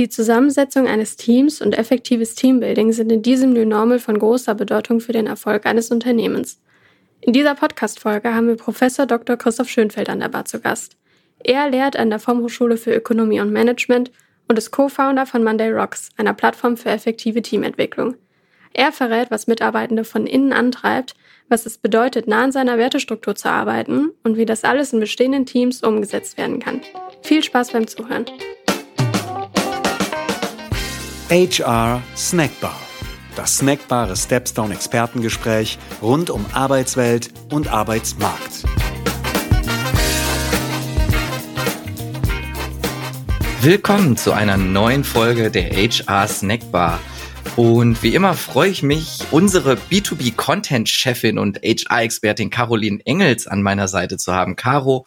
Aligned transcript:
Die 0.00 0.08
Zusammensetzung 0.08 0.86
eines 0.86 1.16
Teams 1.16 1.60
und 1.60 1.76
effektives 1.76 2.34
Teambuilding 2.34 2.90
sind 2.90 3.12
in 3.12 3.20
diesem 3.20 3.52
New 3.52 3.66
Normal 3.66 3.98
von 3.98 4.18
großer 4.18 4.54
Bedeutung 4.54 4.98
für 5.00 5.12
den 5.12 5.26
Erfolg 5.26 5.66
eines 5.66 5.90
Unternehmens. 5.90 6.58
In 7.20 7.34
dieser 7.34 7.54
Podcast-Folge 7.54 8.34
haben 8.34 8.48
wir 8.48 8.56
Professor 8.56 9.04
Dr. 9.04 9.36
Christoph 9.36 9.68
Schönfeld 9.68 10.08
an 10.08 10.20
der 10.20 10.30
Bar 10.30 10.46
zu 10.46 10.58
Gast. 10.58 10.96
Er 11.44 11.68
lehrt 11.68 11.98
an 11.98 12.08
der 12.08 12.18
Fachhochschule 12.18 12.78
für 12.78 12.94
Ökonomie 12.94 13.42
und 13.42 13.52
Management 13.52 14.10
und 14.48 14.56
ist 14.56 14.70
Co-Founder 14.70 15.26
von 15.26 15.44
Monday 15.44 15.70
Rocks, 15.70 16.08
einer 16.16 16.32
Plattform 16.32 16.78
für 16.78 16.88
effektive 16.88 17.42
Teamentwicklung. 17.42 18.14
Er 18.72 18.92
verrät, 18.92 19.30
was 19.30 19.48
Mitarbeitende 19.48 20.04
von 20.04 20.26
innen 20.26 20.54
antreibt, 20.54 21.14
was 21.50 21.66
es 21.66 21.76
bedeutet, 21.76 22.26
nah 22.26 22.44
an 22.44 22.52
seiner 22.52 22.78
Wertestruktur 22.78 23.34
zu 23.34 23.50
arbeiten 23.50 24.12
und 24.22 24.38
wie 24.38 24.46
das 24.46 24.64
alles 24.64 24.94
in 24.94 25.00
bestehenden 25.00 25.44
Teams 25.44 25.82
umgesetzt 25.82 26.38
werden 26.38 26.58
kann. 26.58 26.80
Viel 27.20 27.42
Spaß 27.44 27.72
beim 27.72 27.86
Zuhören. 27.86 28.24
HR 31.30 32.02
Snackbar. 32.16 32.74
Das 33.36 33.58
snackbare 33.58 34.16
Stepstone 34.16 34.74
Expertengespräch 34.74 35.78
rund 36.02 36.28
um 36.28 36.44
Arbeitswelt 36.52 37.30
und 37.52 37.68
Arbeitsmarkt. 37.68 38.64
Willkommen 43.62 44.16
zu 44.16 44.32
einer 44.32 44.56
neuen 44.56 45.04
Folge 45.04 45.52
der 45.52 45.70
HR 45.70 46.26
Snackbar. 46.26 46.98
Und 47.54 48.02
wie 48.02 48.12
immer 48.12 48.34
freue 48.34 48.70
ich 48.70 48.82
mich, 48.82 49.20
unsere 49.30 49.74
B2B-Content-Chefin 49.74 51.38
und 51.38 51.58
HR-Expertin 51.58 52.50
Caroline 52.50 53.06
Engels 53.06 53.46
an 53.46 53.62
meiner 53.62 53.86
Seite 53.86 54.16
zu 54.16 54.32
haben. 54.34 54.56
Caro, 54.56 55.06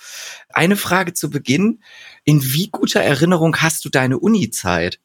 eine 0.53 0.77
Frage 0.77 1.11
zu 1.11 1.29
Beginn. 1.29 1.81
In 2.23 2.41
wie 2.41 2.69
guter 2.69 3.01
Erinnerung 3.01 3.57
hast 3.57 3.83
du 3.83 3.89
deine 3.89 4.19
Uni-Zeit? 4.19 5.01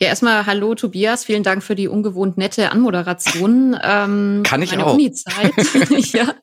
Ja, 0.00 0.06
erstmal 0.06 0.46
hallo 0.46 0.76
Tobias, 0.76 1.24
vielen 1.24 1.42
Dank 1.42 1.60
für 1.60 1.74
die 1.74 1.88
ungewohnt 1.88 2.38
nette 2.38 2.70
Anmoderation. 2.70 3.76
Ähm, 3.82 4.44
Kann 4.44 4.62
ich 4.62 4.70
meine 4.70 4.86
auch. 4.86 4.94
Uni-Zeit, 4.94 5.52
ja. 6.12 6.34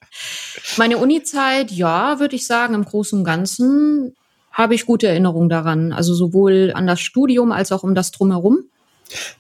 Meine 0.75 0.97
Uni-Zeit, 0.97 1.71
ja, 1.71 2.19
würde 2.19 2.35
ich 2.35 2.47
sagen, 2.47 2.73
im 2.73 2.83
Großen 2.83 3.19
und 3.19 3.23
Ganzen 3.23 4.13
habe 4.51 4.75
ich 4.75 4.85
gute 4.85 5.07
Erinnerungen 5.07 5.47
daran. 5.47 5.93
Also 5.93 6.13
sowohl 6.13 6.73
an 6.75 6.85
das 6.85 6.99
Studium 6.99 7.53
als 7.53 7.71
auch 7.71 7.83
um 7.83 7.95
das 7.95 8.11
drumherum. 8.11 8.65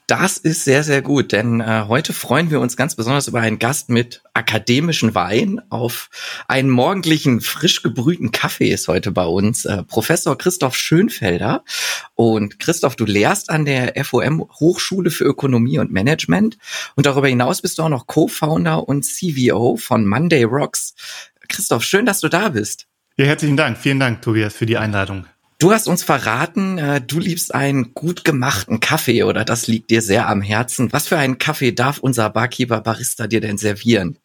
Das 0.07 0.37
ist 0.37 0.63
sehr, 0.63 0.83
sehr 0.83 1.01
gut, 1.01 1.31
denn 1.31 1.61
äh, 1.61 1.85
heute 1.87 2.13
freuen 2.13 2.51
wir 2.51 2.59
uns 2.59 2.77
ganz 2.77 2.95
besonders 2.95 3.27
über 3.27 3.39
einen 3.39 3.59
Gast 3.59 3.89
mit 3.89 4.21
akademischen 4.33 5.15
Wein. 5.15 5.61
Auf 5.69 6.09
einen 6.47 6.69
morgendlichen, 6.69 7.41
frisch 7.41 7.81
gebrühten 7.81 8.31
Kaffee 8.31 8.71
ist 8.71 8.87
heute 8.87 9.11
bei 9.11 9.25
uns 9.25 9.65
äh, 9.65 9.83
Professor 9.83 10.37
Christoph 10.37 10.75
Schönfelder. 10.75 11.63
Und 12.13 12.59
Christoph, 12.59 12.95
du 12.95 13.05
lehrst 13.05 13.49
an 13.49 13.65
der 13.65 13.93
FOM 14.05 14.47
Hochschule 14.59 15.11
für 15.11 15.23
Ökonomie 15.23 15.79
und 15.79 15.91
Management. 15.91 16.57
Und 16.95 17.05
darüber 17.05 17.27
hinaus 17.27 17.61
bist 17.61 17.77
du 17.79 17.83
auch 17.83 17.89
noch 17.89 18.07
Co-Founder 18.07 18.87
und 18.87 19.03
CVO 19.03 19.77
von 19.77 20.07
Monday 20.07 20.43
Rocks. 20.43 20.93
Christoph, 21.47 21.83
schön, 21.83 22.05
dass 22.05 22.19
du 22.19 22.29
da 22.29 22.49
bist. 22.49 22.87
Ja, 23.17 23.25
herzlichen 23.25 23.57
Dank. 23.57 23.77
Vielen 23.77 23.99
Dank, 23.99 24.21
Tobias, 24.21 24.53
für 24.53 24.65
die 24.65 24.77
Einladung. 24.77 25.25
Du 25.57 25.71
hast 25.71 25.87
uns 25.87 26.03
verraten, 26.03 26.77
äh, 26.77 26.99
du 26.99 27.19
liebst 27.19 27.55
einen 27.55 27.93
gut 27.93 28.25
gemachten 28.25 28.81
Kaffee 28.81 29.23
oder 29.23 29.45
das 29.45 29.67
liegt 29.67 29.89
dir 29.89 30.01
sehr 30.01 30.27
am 30.27 30.41
Herzen. 30.41 30.91
Was 30.91 31.07
für 31.07 31.17
einen 31.17 31.37
Kaffee 31.37 31.71
darf 31.71 31.99
unser 31.99 32.29
Barkeeper 32.29 32.81
Barista 32.81 33.27
dir 33.27 33.39
denn 33.39 33.57
servieren? 33.57 34.17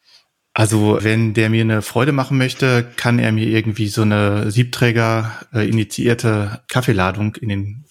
Also, 0.53 0.99
wenn 1.01 1.33
der 1.33 1.49
mir 1.49 1.61
eine 1.61 1.83
Freude 1.83 2.11
machen 2.11 2.37
möchte, 2.37 2.85
kann 2.97 3.21
er 3.21 3.31
mir 3.31 3.47
irgendwie 3.47 3.87
so 3.87 4.03
eine 4.03 4.51
Siebträger 4.51 5.31
äh, 5.55 5.69
initiierte 5.69 6.63
Kaffeeladung 6.67 7.37
in 7.37 7.49
den 7.49 7.85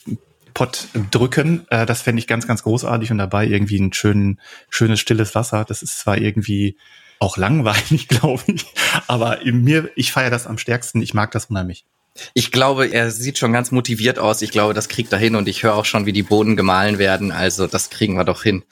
Pott 0.54 0.90
drücken. 1.10 1.66
Äh, 1.70 1.86
das 1.86 2.02
fände 2.02 2.20
ich 2.20 2.28
ganz, 2.28 2.46
ganz 2.46 2.64
großartig 2.64 3.12
und 3.12 3.18
dabei 3.20 3.48
irgendwie 3.48 3.80
ein 3.80 3.94
schön, 3.94 4.42
schönes, 4.70 5.00
stilles 5.00 5.36
Wasser. 5.36 5.64
Das 5.64 5.82
ist 5.82 6.00
zwar 6.00 6.18
irgendwie 6.18 6.78
auch 7.20 7.38
langweilig, 7.38 8.08
glaube 8.10 8.44
ich, 8.48 8.66
aber 9.08 9.42
in 9.42 9.64
mir, 9.64 9.90
ich 9.96 10.12
feiere 10.12 10.30
das 10.30 10.46
am 10.46 10.58
stärksten. 10.58 11.02
Ich 11.02 11.14
mag 11.14 11.32
das 11.32 11.46
unheimlich. 11.46 11.86
Ich 12.34 12.52
glaube, 12.52 12.88
er 12.88 13.12
sieht 13.12 13.38
schon 13.38 13.54
ganz 13.54 13.72
motiviert 13.72 14.20
aus. 14.20 14.42
Ich 14.42 14.52
glaube, 14.52 14.74
das 14.74 14.90
kriegt 14.90 15.12
er 15.14 15.20
hin 15.20 15.36
und 15.36 15.48
ich 15.48 15.64
höre 15.64 15.76
auch 15.76 15.86
schon, 15.86 16.06
wie 16.06 16.14
die 16.14 16.24
Boden 16.24 16.56
gemahlen 16.56 16.98
werden. 16.98 17.32
Also 17.32 17.68
das 17.68 17.90
kriegen 17.90 18.16
wir 18.16 18.26
doch 18.26 18.44
hin. 18.44 18.64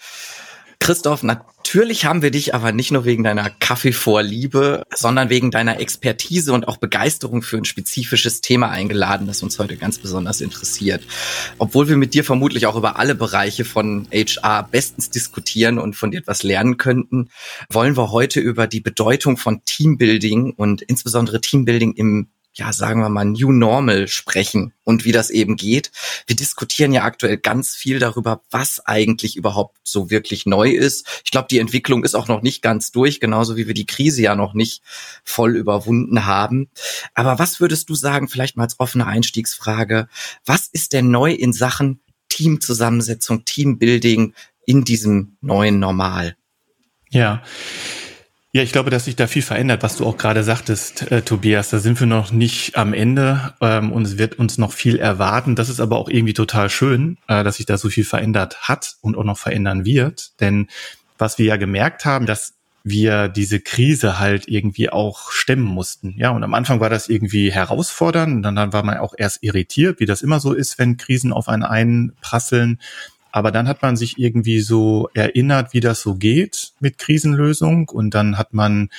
Christoph, 0.79 1.23
natürlich 1.23 2.05
haben 2.05 2.21
wir 2.21 2.31
dich 2.31 2.53
aber 2.53 2.71
nicht 2.71 2.91
nur 2.91 3.03
wegen 3.03 3.23
deiner 3.23 3.49
Kaffeevorliebe, 3.49 4.83
sondern 4.95 5.29
wegen 5.29 5.51
deiner 5.51 5.79
Expertise 5.79 6.53
und 6.53 6.67
auch 6.67 6.77
Begeisterung 6.77 7.41
für 7.41 7.57
ein 7.57 7.65
spezifisches 7.65 8.41
Thema 8.41 8.69
eingeladen, 8.69 9.27
das 9.27 9.43
uns 9.43 9.59
heute 9.59 9.75
ganz 9.75 9.97
besonders 9.97 10.39
interessiert. 10.39 11.03
Obwohl 11.57 11.89
wir 11.89 11.97
mit 11.97 12.13
dir 12.13 12.23
vermutlich 12.23 12.67
auch 12.67 12.75
über 12.75 12.99
alle 12.99 13.15
Bereiche 13.15 13.65
von 13.65 14.07
HR 14.13 14.63
bestens 14.63 15.09
diskutieren 15.09 15.79
und 15.79 15.95
von 15.95 16.11
dir 16.11 16.19
etwas 16.19 16.43
lernen 16.43 16.77
könnten, 16.77 17.29
wollen 17.69 17.97
wir 17.97 18.11
heute 18.11 18.39
über 18.39 18.67
die 18.67 18.81
Bedeutung 18.81 19.35
von 19.35 19.63
Teambuilding 19.65 20.53
und 20.53 20.83
insbesondere 20.83 21.41
Teambuilding 21.41 21.93
im 21.93 22.29
ja, 22.57 22.73
sagen 22.73 23.01
wir 23.01 23.09
mal, 23.09 23.25
New 23.25 23.51
Normal 23.51 24.07
sprechen 24.07 24.73
und 24.83 25.05
wie 25.05 25.11
das 25.11 25.29
eben 25.29 25.57
geht. 25.57 25.91
Wir 26.25 26.35
diskutieren 26.35 26.91
ja 26.91 27.03
aktuell 27.03 27.37
ganz 27.37 27.75
viel 27.75 27.99
darüber, 27.99 28.41
was 28.49 28.83
eigentlich 28.85 29.35
überhaupt 29.35 29.77
so 29.83 30.09
wirklich 30.09 30.47
neu 30.47 30.71
ist. 30.71 31.21
Ich 31.23 31.31
glaube, 31.31 31.47
die 31.51 31.59
Entwicklung 31.59 32.03
ist 32.03 32.15
auch 32.15 32.27
noch 32.27 32.41
nicht 32.41 32.63
ganz 32.63 32.91
durch, 32.91 33.19
genauso 33.19 33.57
wie 33.57 33.67
wir 33.67 33.75
die 33.75 33.85
Krise 33.85 34.23
ja 34.23 34.35
noch 34.35 34.55
nicht 34.55 34.81
voll 35.23 35.55
überwunden 35.55 36.25
haben. 36.25 36.69
Aber 37.13 37.37
was 37.37 37.59
würdest 37.59 37.89
du 37.89 37.95
sagen, 37.95 38.27
vielleicht 38.27 38.57
mal 38.57 38.63
als 38.63 38.79
offene 38.79 39.05
Einstiegsfrage, 39.05 40.07
was 40.45 40.67
ist 40.67 40.93
denn 40.93 41.11
neu 41.11 41.31
in 41.31 41.53
Sachen 41.53 41.99
Teamzusammensetzung, 42.29 43.45
Teambuilding 43.45 44.33
in 44.65 44.83
diesem 44.83 45.37
neuen 45.41 45.79
Normal? 45.79 46.35
Ja. 47.09 47.43
Ja, 48.53 48.63
ich 48.63 48.71
glaube, 48.71 48.89
dass 48.89 49.05
sich 49.05 49.17
da 49.17 49.27
viel 49.27 49.41
verändert, 49.41 49.83
was 49.83 49.97
du 49.97 50.05
auch 50.05 50.17
gerade 50.17 50.41
sagtest, 50.41 51.11
äh, 51.11 51.21
Tobias. 51.21 51.69
Da 51.69 51.79
sind 51.79 51.99
wir 51.99 52.07
noch 52.07 52.31
nicht 52.31 52.77
am 52.77 52.93
Ende 52.93 53.53
ähm, 53.59 53.91
und 53.91 54.03
es 54.07 54.17
wird 54.17 54.39
uns 54.39 54.57
noch 54.57 54.71
viel 54.71 54.97
erwarten. 54.97 55.55
Das 55.55 55.67
ist 55.67 55.81
aber 55.81 55.97
auch 55.97 56.09
irgendwie 56.09 56.33
total 56.33 56.69
schön, 56.69 57.17
äh, 57.27 57.43
dass 57.43 57.57
sich 57.57 57.65
da 57.65 57.77
so 57.77 57.89
viel 57.89 58.05
verändert 58.05 58.61
hat 58.61 58.95
und 59.01 59.17
auch 59.17 59.25
noch 59.25 59.37
verändern 59.37 59.83
wird. 59.83 60.31
Denn 60.39 60.67
was 61.17 61.37
wir 61.37 61.45
ja 61.45 61.57
gemerkt 61.57 62.05
haben, 62.05 62.25
dass 62.25 62.53
wir 62.89 63.27
diese 63.27 63.59
Krise 63.59 64.17
halt 64.17 64.47
irgendwie 64.47 64.89
auch 64.89 65.31
stemmen 65.31 65.65
mussten. 65.65 66.15
Ja, 66.17 66.29
und 66.29 66.43
am 66.43 66.53
Anfang 66.53 66.79
war 66.79 66.89
das 66.89 67.09
irgendwie 67.09 67.51
herausfordernd 67.51 68.33
und 68.33 68.43
dann, 68.43 68.55
dann 68.55 68.71
war 68.71 68.83
man 68.83 68.97
auch 68.97 69.13
erst 69.17 69.43
irritiert, 69.43 69.99
wie 69.99 70.05
das 70.05 70.21
immer 70.21 70.39
so 70.39 70.53
ist, 70.53 70.79
wenn 70.79 70.95
Krisen 70.95 71.33
auf 71.33 71.49
einen 71.49 71.63
einprasseln. 71.63 72.79
Aber 73.31 73.51
dann 73.51 73.67
hat 73.67 73.81
man 73.81 73.97
sich 73.97 74.17
irgendwie 74.17 74.61
so 74.61 75.09
erinnert, 75.13 75.73
wie 75.73 75.79
das 75.79 76.01
so 76.01 76.15
geht 76.15 76.73
mit 76.79 76.97
Krisenlösung. 76.97 77.89
Und 77.89 78.13
dann 78.13 78.37
hat 78.37 78.53
man 78.53 78.89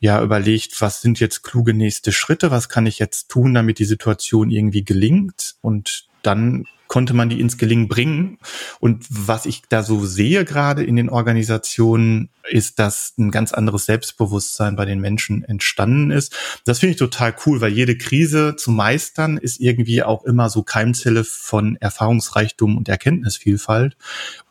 ja 0.00 0.22
überlegt, 0.22 0.80
was 0.80 1.02
sind 1.02 1.20
jetzt 1.20 1.42
kluge 1.42 1.74
nächste 1.74 2.12
Schritte? 2.12 2.50
Was 2.50 2.68
kann 2.68 2.86
ich 2.86 2.98
jetzt 2.98 3.28
tun, 3.28 3.54
damit 3.54 3.78
die 3.78 3.84
Situation 3.84 4.50
irgendwie 4.50 4.84
gelingt? 4.84 5.56
Und 5.60 6.06
dann 6.22 6.64
konnte 6.90 7.14
man 7.14 7.30
die 7.30 7.40
ins 7.40 7.56
Gelingen 7.56 7.86
bringen. 7.86 8.38
Und 8.80 9.06
was 9.08 9.46
ich 9.46 9.62
da 9.68 9.84
so 9.84 10.04
sehe 10.04 10.44
gerade 10.44 10.82
in 10.82 10.96
den 10.96 11.08
Organisationen, 11.08 12.30
ist, 12.48 12.78
dass 12.78 13.14
ein 13.18 13.30
ganz 13.30 13.52
anderes 13.52 13.86
Selbstbewusstsein 13.86 14.74
bei 14.74 14.84
den 14.84 15.00
Menschen 15.00 15.44
entstanden 15.44 16.10
ist. 16.10 16.34
Das 16.64 16.80
finde 16.80 16.92
ich 16.92 16.98
total 16.98 17.34
cool, 17.46 17.60
weil 17.60 17.72
jede 17.72 17.96
Krise 17.96 18.56
zu 18.56 18.70
meistern 18.70 19.36
ist 19.36 19.60
irgendwie 19.60 20.02
auch 20.02 20.24
immer 20.24 20.50
so 20.50 20.62
Keimzelle 20.62 21.22
von 21.22 21.76
Erfahrungsreichtum 21.76 22.76
und 22.76 22.88
Erkenntnisvielfalt. 22.88 23.96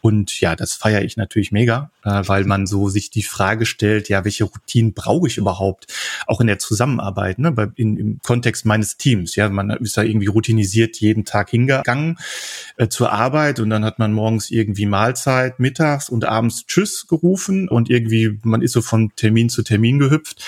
Und 0.02 0.40
ja, 0.40 0.56
das 0.56 0.76
feiere 0.76 1.02
ich 1.02 1.18
natürlich 1.18 1.52
mega, 1.52 1.92
äh, 2.04 2.22
weil 2.26 2.46
man 2.46 2.68
so 2.68 2.88
sich 2.88 3.10
die 3.10 3.24
Frage 3.24 3.66
stellt, 3.66 4.08
ja, 4.08 4.24
welche 4.24 4.46
Routinen 4.46 4.94
brauche 4.94 5.28
ich 5.28 5.38
überhaupt? 5.38 5.88
Auch 6.26 6.40
in 6.40 6.48
der 6.48 6.60
Zusammenarbeit, 6.60 7.40
ne, 7.40 7.74
in, 7.76 7.98
im 7.98 8.20
Kontext 8.22 8.66
meines 8.66 8.96
Teams. 8.96 9.36
Ja, 9.36 9.50
man 9.50 9.72
ist 9.72 9.98
da 9.98 10.04
irgendwie 10.04 10.28
routinisiert 10.28 10.98
jeden 10.98 11.26
Tag 11.26 11.50
hingegangen 11.50 12.18
äh, 12.78 12.88
zur 12.88 13.12
Arbeit 13.12 13.60
und 13.60 13.70
dann 13.70 13.86
hat 13.86 14.00
man 14.00 14.14
morgens 14.14 14.52
irgendwie 14.52 14.86
Mahlzeit, 14.86 15.60
mittags 15.60 16.10
und 16.10 16.26
abends 16.26 16.66
Tschüss 16.66 17.08
gerufen 17.08 17.70
und 17.70 17.90
irgendwie, 17.90 18.40
man 18.44 18.62
ist 18.62 18.74
so 18.74 18.82
von 18.82 19.12
Termin 19.16 19.50
zu 19.50 19.64
Termin 19.64 20.00
gehüpft. 20.00 20.46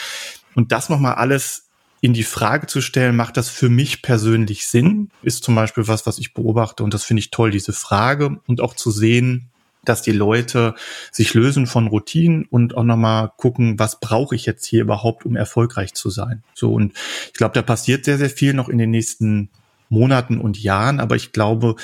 Und 0.55 0.71
das 0.71 0.89
nochmal 0.89 1.15
alles 1.15 1.67
in 2.01 2.13
die 2.13 2.23
Frage 2.23 2.67
zu 2.67 2.81
stellen, 2.81 3.15
macht 3.15 3.37
das 3.37 3.49
für 3.49 3.69
mich 3.69 4.01
persönlich 4.01 4.67
Sinn? 4.67 5.11
Ist 5.21 5.43
zum 5.43 5.55
Beispiel 5.55 5.87
was, 5.87 6.07
was 6.07 6.17
ich 6.17 6.33
beobachte 6.33 6.83
und 6.83 6.93
das 6.93 7.03
finde 7.03 7.19
ich 7.19 7.31
toll, 7.31 7.51
diese 7.51 7.73
Frage 7.73 8.39
und 8.47 8.59
auch 8.59 8.75
zu 8.75 8.91
sehen, 8.91 9.51
dass 9.83 10.01
die 10.01 10.11
Leute 10.11 10.75
sich 11.11 11.33
lösen 11.33 11.67
von 11.67 11.87
Routinen 11.87 12.45
und 12.45 12.75
auch 12.75 12.83
nochmal 12.83 13.31
gucken, 13.37 13.79
was 13.79 13.99
brauche 13.99 14.35
ich 14.35 14.45
jetzt 14.45 14.65
hier 14.65 14.81
überhaupt, 14.81 15.25
um 15.25 15.35
erfolgreich 15.35 15.93
zu 15.93 16.09
sein. 16.09 16.43
So 16.53 16.73
und 16.73 16.93
ich 17.27 17.33
glaube, 17.33 17.53
da 17.53 17.61
passiert 17.61 18.05
sehr, 18.05 18.17
sehr 18.17 18.29
viel 18.29 18.53
noch 18.53 18.69
in 18.69 18.77
den 18.77 18.91
nächsten 18.91 19.49
Monaten 19.91 20.39
und 20.39 20.61
Jahren, 20.61 20.99
aber 20.99 21.15
ich 21.15 21.31
glaube, 21.31 21.75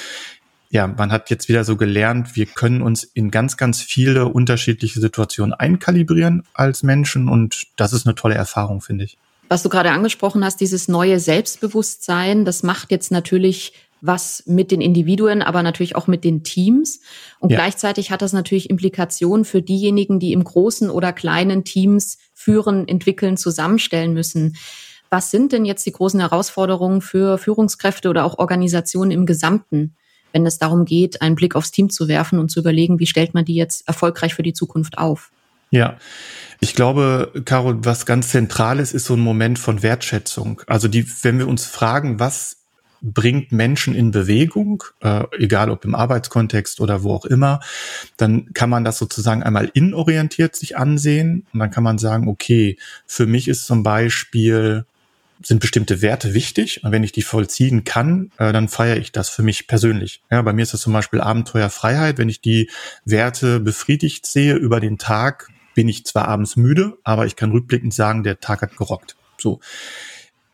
ja, 0.70 0.88
man 0.88 1.12
hat 1.12 1.30
jetzt 1.30 1.48
wieder 1.48 1.64
so 1.64 1.78
gelernt, 1.78 2.36
wir 2.36 2.46
können 2.46 2.82
uns 2.82 3.04
in 3.04 3.32
ganz, 3.32 3.56
ganz 3.58 3.82
viele 3.82 4.26
unterschiedliche 4.26 5.00
Situationen 5.00 5.54
einkalibrieren 5.54 6.44
als 6.54 6.84
Menschen 6.84 7.30
und 7.30 7.68
das 7.76 7.94
ist 7.94 8.06
eine 8.06 8.16
tolle 8.16 8.36
Erfahrung, 8.36 8.82
finde 8.82 9.06
ich. 9.06 9.18
Was 9.50 9.64
du 9.64 9.70
gerade 9.70 9.92
angesprochen 9.92 10.44
hast, 10.44 10.60
dieses 10.60 10.90
neue 10.90 11.20
Selbstbewusstsein, 11.20 12.44
das 12.44 12.64
macht 12.64 12.92
jetzt 12.92 13.12
natürlich 13.12 13.74
was 14.02 14.44
mit 14.46 14.72
den 14.72 14.82
Individuen, 14.82 15.42
aber 15.42 15.64
natürlich 15.64 15.96
auch 15.96 16.08
mit 16.08 16.24
den 16.24 16.44
Teams. 16.44 17.00
Und 17.40 17.52
Ja. 17.52 17.58
gleichzeitig 17.58 18.12
hat 18.12 18.22
das 18.22 18.34
natürlich 18.34 18.70
Implikationen 18.70 19.46
für 19.46 19.62
diejenigen, 19.62 20.20
die 20.20 20.34
im 20.34 20.44
großen 20.44 20.90
oder 20.90 21.14
kleinen 21.14 21.64
Teams 21.64 22.18
führen, 22.34 22.88
entwickeln, 22.88 23.38
zusammenstellen 23.38 24.14
müssen. 24.14 24.56
Was 25.10 25.32
sind 25.32 25.52
denn 25.52 25.66
jetzt 25.66 25.86
die 25.86 25.92
großen 25.92 26.20
Herausforderungen 26.20 27.02
für 27.02 27.38
Führungskräfte 27.38 28.10
oder 28.10 28.26
auch 28.26 28.38
Organisationen 28.38 29.12
im 29.12 29.26
Gesamten, 29.26 29.96
wenn 30.34 30.46
es 30.46 30.58
darum 30.58 30.86
geht, 30.86 31.22
einen 31.22 31.36
Blick 31.36 31.56
aufs 31.56 31.72
Team 31.72 31.90
zu 31.90 32.08
werfen 32.08 32.40
und 32.40 32.50
zu 32.50 32.60
überlegen, 32.60 33.00
wie 33.00 33.08
stellt 33.08 33.34
man 33.34 33.46
die 33.46 33.56
jetzt 33.56 33.88
erfolgreich 33.88 34.36
für 34.36 34.44
die 34.44 34.54
Zukunft 34.54 34.98
auf? 34.98 35.32
Ja, 35.70 35.98
ich 36.60 36.76
glaube, 36.76 37.32
Caro, 37.46 37.74
was 37.84 38.06
ganz 38.06 38.30
zentral 38.30 38.80
ist, 38.80 38.94
ist 38.94 39.06
so 39.06 39.16
ein 39.16 39.20
Moment 39.20 39.60
von 39.60 39.84
Wertschätzung. 39.84 40.62
Also 40.68 40.88
die, 40.88 41.06
wenn 41.24 41.40
wir 41.40 41.48
uns 41.48 41.66
fragen, 41.66 42.20
was 42.20 42.58
bringt 43.02 43.52
Menschen 43.52 43.94
in 43.94 44.12
Bewegung, 44.12 44.84
äh, 45.02 45.24
egal 45.38 45.70
ob 45.70 45.86
im 45.86 45.94
Arbeitskontext 45.94 46.82
oder 46.82 47.04
wo 47.04 47.14
auch 47.14 47.26
immer, 47.26 47.60
dann 48.18 48.54
kann 48.54 48.70
man 48.70 48.84
das 48.84 48.98
sozusagen 48.98 49.44
einmal 49.44 49.70
innenorientiert 49.74 50.56
sich 50.56 50.78
ansehen 50.78 51.46
und 51.54 51.60
dann 51.60 51.70
kann 51.70 51.84
man 51.84 52.00
sagen, 52.00 52.28
okay, 52.28 52.78
für 53.06 53.28
mich 53.28 53.48
ist 53.48 53.66
zum 53.66 53.84
Beispiel 53.84 54.86
sind 55.42 55.60
bestimmte 55.60 56.02
Werte 56.02 56.34
wichtig 56.34 56.84
und 56.84 56.92
wenn 56.92 57.04
ich 57.04 57.12
die 57.12 57.22
vollziehen 57.22 57.84
kann, 57.84 58.32
äh, 58.38 58.52
dann 58.52 58.68
feiere 58.68 58.98
ich 58.98 59.12
das 59.12 59.30
für 59.30 59.44
mich 59.44 59.68
persönlich. 59.68 60.22
Ja, 60.32 60.42
bei 60.42 60.54
mir 60.54 60.64
ist 60.64 60.74
das 60.74 60.82
zum 60.82 60.94
Beispiel 60.94 61.22
Abenteuerfreiheit. 61.22 62.18
Wenn 62.18 62.30
ich 62.30 62.42
die 62.42 62.70
Werte 63.06 63.60
befriedigt 63.60 64.26
sehe 64.26 64.56
über 64.56 64.80
den 64.80 64.98
Tag, 64.98 65.50
bin 65.76 65.88
ich 65.88 66.06
zwar 66.06 66.28
abends 66.28 66.56
müde, 66.56 66.98
aber 67.04 67.26
ich 67.26 67.36
kann 67.36 67.52
rückblickend 67.52 67.94
sagen, 67.94 68.24
der 68.24 68.40
Tag 68.40 68.62
hat 68.62 68.76
gerockt. 68.78 69.16
So. 69.38 69.60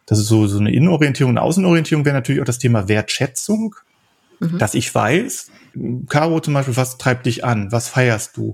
Das 0.05 0.19
ist 0.19 0.27
so, 0.27 0.47
so 0.47 0.59
eine 0.59 0.73
Innenorientierung. 0.73 1.31
Eine 1.31 1.41
Außenorientierung 1.41 2.03
wäre 2.03 2.15
natürlich 2.15 2.41
auch 2.41 2.45
das 2.45 2.59
Thema 2.59 2.89
Wertschätzung, 2.89 3.75
Mhm. 4.43 4.57
dass 4.57 4.73
ich 4.73 4.93
weiß, 4.93 5.51
Caro 6.07 6.39
zum 6.39 6.53
Beispiel, 6.53 6.77
was 6.77 6.97
treibt 6.97 7.25
dich 7.25 7.43
an? 7.43 7.71
Was 7.71 7.89
feierst 7.89 8.37
du? 8.37 8.53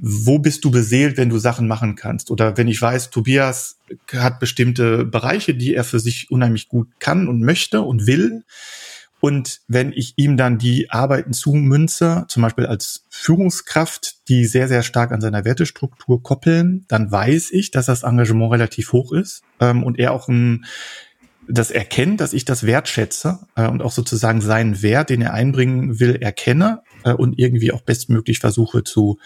Wo 0.00 0.38
bist 0.40 0.64
du 0.64 0.70
beseelt, 0.70 1.16
wenn 1.16 1.28
du 1.28 1.38
Sachen 1.38 1.68
machen 1.68 1.94
kannst? 1.94 2.30
Oder 2.30 2.56
wenn 2.56 2.66
ich 2.66 2.82
weiß, 2.82 3.10
Tobias 3.10 3.78
hat 4.12 4.40
bestimmte 4.40 5.04
Bereiche, 5.04 5.54
die 5.54 5.74
er 5.74 5.84
für 5.84 6.00
sich 6.00 6.30
unheimlich 6.30 6.68
gut 6.68 6.88
kann 6.98 7.28
und 7.28 7.42
möchte 7.42 7.82
und 7.82 8.06
will. 8.06 8.42
Und 9.20 9.60
wenn 9.66 9.92
ich 9.92 10.14
ihm 10.16 10.36
dann 10.36 10.58
die 10.58 10.90
Arbeiten 10.90 11.32
zumünze, 11.32 12.24
zum 12.28 12.42
Beispiel 12.42 12.66
als 12.66 13.04
Führungskraft, 13.08 14.28
die 14.28 14.44
sehr, 14.44 14.68
sehr 14.68 14.82
stark 14.82 15.10
an 15.10 15.20
seiner 15.20 15.44
Wertestruktur 15.44 16.22
koppeln, 16.22 16.84
dann 16.88 17.10
weiß 17.10 17.50
ich, 17.50 17.70
dass 17.72 17.86
das 17.86 18.04
Engagement 18.04 18.52
relativ 18.52 18.92
hoch 18.92 19.12
ist 19.12 19.42
ähm, 19.60 19.82
und 19.82 19.98
er 19.98 20.12
auch 20.12 20.28
ein, 20.28 20.66
das 21.48 21.70
erkennt, 21.70 22.20
dass 22.20 22.32
ich 22.32 22.44
das 22.44 22.64
wertschätze 22.64 23.40
äh, 23.56 23.66
und 23.66 23.82
auch 23.82 23.92
sozusagen 23.92 24.40
seinen 24.40 24.82
Wert, 24.82 25.10
den 25.10 25.22
er 25.22 25.32
einbringen 25.32 25.98
will, 25.98 26.16
erkenne 26.16 26.82
äh, 27.04 27.12
und 27.12 27.38
irgendwie 27.38 27.72
auch 27.72 27.82
bestmöglich 27.82 28.38
versuche 28.38 28.84
zu 28.84 29.18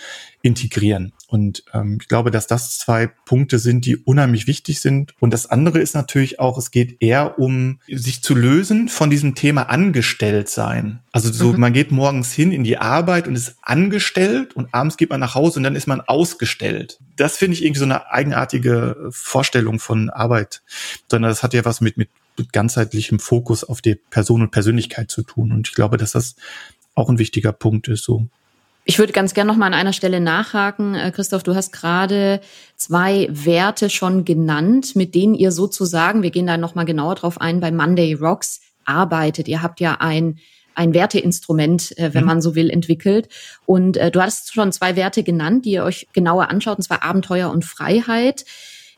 integrieren. 0.43 1.13
Und 1.29 1.65
ähm, 1.73 1.99
ich 2.01 2.09
glaube, 2.09 2.31
dass 2.31 2.47
das 2.47 2.79
zwei 2.79 3.07
Punkte 3.07 3.59
sind, 3.59 3.87
die 3.87 3.97
unheimlich 3.97 4.47
wichtig 4.47 4.81
sind. 4.81 5.15
Und 5.21 5.33
das 5.33 5.47
andere 5.47 5.79
ist 5.79 5.95
natürlich 5.95 6.41
auch, 6.41 6.59
es 6.59 6.71
geht 6.71 7.01
eher 7.01 7.39
um 7.39 7.79
sich 7.89 8.23
zu 8.23 8.35
lösen 8.35 8.89
von 8.89 9.09
diesem 9.09 9.35
Thema 9.35 9.71
angestellt 9.71 10.49
sein. 10.49 11.01
Also 11.13 11.33
so, 11.33 11.53
Mhm. 11.53 11.61
man 11.61 11.73
geht 11.73 11.91
morgens 11.91 12.33
hin 12.33 12.53
in 12.53 12.65
die 12.65 12.77
Arbeit 12.79 13.27
und 13.29 13.35
ist 13.35 13.57
angestellt 13.63 14.55
und 14.55 14.75
abends 14.75 14.97
geht 14.97 15.11
man 15.11 15.21
nach 15.21 15.35
Hause 15.35 15.59
und 15.59 15.63
dann 15.63 15.77
ist 15.77 15.87
man 15.87 16.01
ausgestellt. 16.01 16.99
Das 17.17 17.37
finde 17.37 17.57
ich 17.57 17.65
irgendwie 17.65 17.79
so 17.79 17.85
eine 17.85 18.11
eigenartige 18.11 19.09
Vorstellung 19.11 19.79
von 19.79 20.11
Arbeit, 20.11 20.63
sondern 21.11 21.31
das 21.31 21.43
hat 21.43 21.55
ja 21.55 21.65
was 21.65 21.81
mit, 21.81 21.97
mit 21.97 22.09
mit 22.39 22.51
ganzheitlichem 22.55 23.19
Fokus 23.19 23.63
auf 23.63 23.83
die 23.83 23.95
Person 23.95 24.41
und 24.41 24.53
Persönlichkeit 24.53 25.11
zu 25.11 25.23
tun. 25.23 25.53
Und 25.53 25.69
ich 25.69 25.75
glaube, 25.75 25.99
dass 25.99 26.13
das 26.13 26.35
auch 26.95 27.09
ein 27.09 27.19
wichtiger 27.19 27.53
Punkt 27.53 27.89
ist, 27.89 28.05
so. 28.05 28.27
Ich 28.85 28.99
würde 28.99 29.13
ganz 29.13 29.33
gern 29.33 29.47
noch 29.47 29.57
mal 29.57 29.67
an 29.67 29.75
einer 29.75 29.93
Stelle 29.93 30.21
nachhaken. 30.21 30.95
Äh, 30.97 31.13
Christoph, 31.13 31.45
du 31.45 31.55
hast 31.55 31.73
gerade 31.73 32.41
zwei 32.77 33.29
Werte 33.31 33.91
schon 33.91 34.25
genannt, 34.25 34.97
mit 34.97 35.15
denen 35.15 35.35
ihr 35.35 35.53
sozusagen, 35.53 36.23
wir 36.23 36.31
gehen 36.31 36.49
da 36.49 36.57
noch 36.57 36.75
mal 36.75 36.85
genauer 36.85 37.15
drauf 37.15 37.41
ein, 37.41 37.61
bei 37.61 37.71
Monday 37.71 38.15
Rocks 38.15 38.61
arbeitet. 38.85 39.47
Ihr 39.49 39.63
habt 39.63 39.81
ja 39.81 39.97
ein 40.01 40.39
ein 40.75 40.95
Werteinstrument, 40.95 41.97
äh, 41.99 42.15
wenn 42.15 42.23
Mhm. 42.23 42.27
man 42.27 42.41
so 42.43 42.55
will, 42.55 42.71
entwickelt. 42.71 43.29
Und 43.67 43.99
äh, 43.99 44.11
du 44.11 44.23
hattest 44.23 44.55
schon 44.55 44.73
zwei 44.73 44.97
Werte 44.97 45.23
genannt, 45.23 45.67
die 45.67 45.73
ihr 45.73 45.85
euch 45.85 46.09
genauer 46.15 46.49
anschaut, 46.49 46.79
und 46.79 46.83
zwar 46.83 47.03
Abenteuer 47.03 47.51
und 47.51 47.67
Freiheit. 47.67 48.47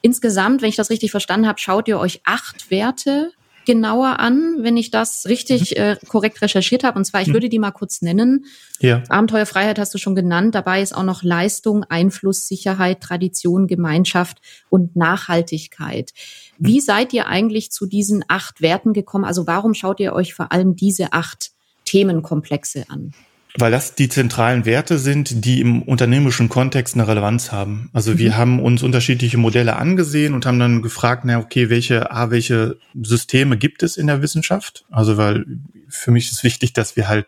Insgesamt, 0.01 0.63
wenn 0.63 0.69
ich 0.69 0.77
das 0.77 0.89
richtig 0.91 1.11
verstanden 1.11 1.49
habe, 1.49 1.59
schaut 1.59 1.89
ihr 1.89 1.99
euch 1.99 2.21
acht 2.25 2.71
Werte 2.71 3.33
genauer 3.67 4.19
an, 4.21 4.57
wenn 4.61 4.77
ich 4.77 4.91
das 4.91 5.27
richtig 5.27 5.77
äh, 5.77 5.97
korrekt 6.09 6.41
recherchiert 6.43 6.85
habe. 6.85 6.99
Und 6.99 7.05
zwar, 7.05 7.23
ich 7.23 7.29
Mhm. 7.29 7.33
würde 7.35 7.49
die 7.49 7.59
mal 7.59 7.71
kurz 7.71 8.03
nennen. 8.03 8.45
Ja. 8.81 9.03
Abenteuerfreiheit 9.09 9.79
hast 9.79 9.95
du 9.95 9.99
schon 9.99 10.15
genannt. 10.15 10.55
Dabei 10.55 10.83
ist 10.83 10.95
auch 10.95 11.03
noch 11.03 11.23
Leistung, 11.23 11.85
Einfluss, 11.85 12.47
Sicherheit, 12.49 13.01
Tradition, 13.01 13.67
Gemeinschaft 13.67 14.39
und 14.69 14.97
Nachhaltigkeit. 14.97 16.13
Wie 16.59 16.81
seid 16.81 17.13
ihr 17.13 17.27
eigentlich 17.27 17.71
zu 17.73 17.87
diesen 17.87 18.25
acht 18.29 18.61
Werten 18.61 18.93
gekommen? 18.93 19.25
Also 19.25 19.47
warum 19.47 19.75
schaut 19.75 20.01
ihr 20.01 20.13
euch 20.13 20.35
vor 20.35 20.53
allem 20.53 20.77
diese 20.77 21.13
acht 21.13 21.53
Themenkomplexe 21.85 22.85
an? 22.89 23.13
Weil 23.57 23.71
das 23.71 23.95
die 23.95 24.09
zentralen 24.09 24.65
Werte 24.65 24.99
sind, 24.99 25.45
die 25.45 25.61
im 25.61 25.83
unternehmerischen 25.83 26.49
Kontext 26.49 26.95
eine 26.95 27.07
Relevanz 27.07 27.53
haben. 27.53 27.89
Also 27.93 28.19
wir 28.19 28.37
haben 28.37 28.61
uns 28.61 28.83
unterschiedliche 28.83 29.39
Modelle 29.39 29.77
angesehen 29.77 30.35
und 30.35 30.45
haben 30.45 30.59
dann 30.59 30.83
gefragt, 30.83 31.25
na 31.25 31.39
okay, 31.39 31.71
welche, 31.71 32.11
ah, 32.11 32.31
welche 32.31 32.79
Systeme 33.01 33.57
gibt 33.57 33.85
es 33.85 33.97
in 33.97 34.09
der 34.09 34.23
Wissenschaft? 34.23 34.85
Also 34.91 35.17
weil 35.17 35.47
für 35.89 36.11
mich 36.11 36.33
ist 36.33 36.43
wichtig, 36.43 36.73
dass 36.73 36.97
wir 36.97 37.09
halt 37.09 37.27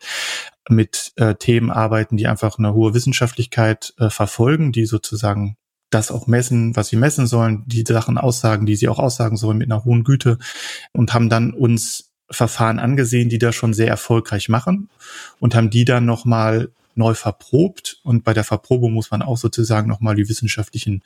mit 0.68 1.12
äh, 1.16 1.36
Themen 1.36 1.70
arbeiten, 1.70 2.16
die 2.16 2.26
einfach 2.26 2.58
eine 2.58 2.74
hohe 2.74 2.92
Wissenschaftlichkeit 2.92 3.94
äh, 3.98 4.10
verfolgen, 4.10 4.72
die 4.72 4.86
sozusagen 4.86 5.56
das 5.90 6.10
auch 6.10 6.26
messen, 6.26 6.74
was 6.74 6.88
sie 6.88 6.96
messen 6.96 7.26
sollen, 7.26 7.62
die 7.66 7.84
Sachen 7.86 8.18
aussagen, 8.18 8.66
die 8.66 8.76
sie 8.76 8.88
auch 8.88 8.98
aussagen 8.98 9.36
sollen 9.36 9.58
mit 9.58 9.70
einer 9.70 9.84
hohen 9.84 10.02
Güte 10.02 10.38
und 10.92 11.14
haben 11.14 11.28
dann 11.28 11.52
uns 11.52 12.12
Verfahren 12.30 12.78
angesehen, 12.78 13.28
die 13.28 13.38
das 13.38 13.54
schon 13.54 13.74
sehr 13.74 13.88
erfolgreich 13.88 14.48
machen 14.48 14.88
und 15.38 15.54
haben 15.54 15.70
die 15.70 15.84
dann 15.84 16.04
nochmal 16.04 16.68
neu 16.96 17.14
verprobt. 17.14 18.00
Und 18.02 18.24
bei 18.24 18.32
der 18.32 18.44
Verprobung 18.44 18.92
muss 18.92 19.10
man 19.10 19.22
auch 19.22 19.36
sozusagen 19.36 19.88
nochmal 19.88 20.16
die 20.16 20.28
wissenschaftlichen 20.28 21.02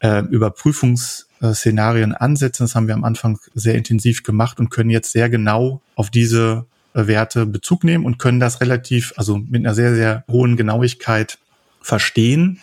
äh, 0.00 0.20
Überprüfungsszenarien 0.24 2.14
ansetzen. 2.14 2.64
Das 2.64 2.74
haben 2.74 2.88
wir 2.88 2.94
am 2.94 3.04
Anfang 3.04 3.38
sehr 3.54 3.74
intensiv 3.74 4.22
gemacht 4.22 4.58
und 4.58 4.70
können 4.70 4.90
jetzt 4.90 5.12
sehr 5.12 5.30
genau 5.30 5.80
auf 5.94 6.10
diese 6.10 6.66
äh, 6.94 7.06
Werte 7.06 7.46
Bezug 7.46 7.84
nehmen 7.84 8.04
und 8.04 8.18
können 8.18 8.40
das 8.40 8.60
relativ, 8.60 9.14
also 9.16 9.38
mit 9.38 9.64
einer 9.64 9.74
sehr, 9.74 9.94
sehr 9.94 10.24
hohen 10.30 10.56
Genauigkeit 10.56 11.38
verstehen, 11.80 12.60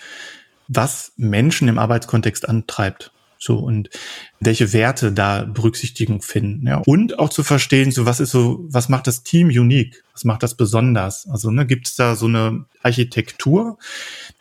was 0.67 1.13
Menschen 1.17 1.67
im 1.67 1.79
Arbeitskontext 1.79 2.47
antreibt. 2.47 3.11
So 3.43 3.57
und 3.57 3.89
welche 4.39 4.71
Werte 4.71 5.11
da 5.11 5.45
Berücksichtigung 5.45 6.21
finden. 6.21 6.67
Ja. 6.67 6.83
Und 6.85 7.17
auch 7.17 7.29
zu 7.29 7.41
verstehen, 7.43 7.91
so 7.91 8.05
was 8.05 8.19
ist 8.19 8.29
so, 8.29 8.63
was 8.67 8.87
macht 8.87 9.07
das 9.07 9.23
Team 9.23 9.47
unique? 9.47 10.03
Was 10.13 10.25
macht 10.25 10.43
das 10.43 10.55
besonders? 10.55 11.27
Also 11.27 11.49
ne, 11.49 11.65
gibt 11.65 11.87
es 11.87 11.95
da 11.95 12.15
so 12.15 12.27
eine 12.27 12.65
Architektur, 12.83 13.79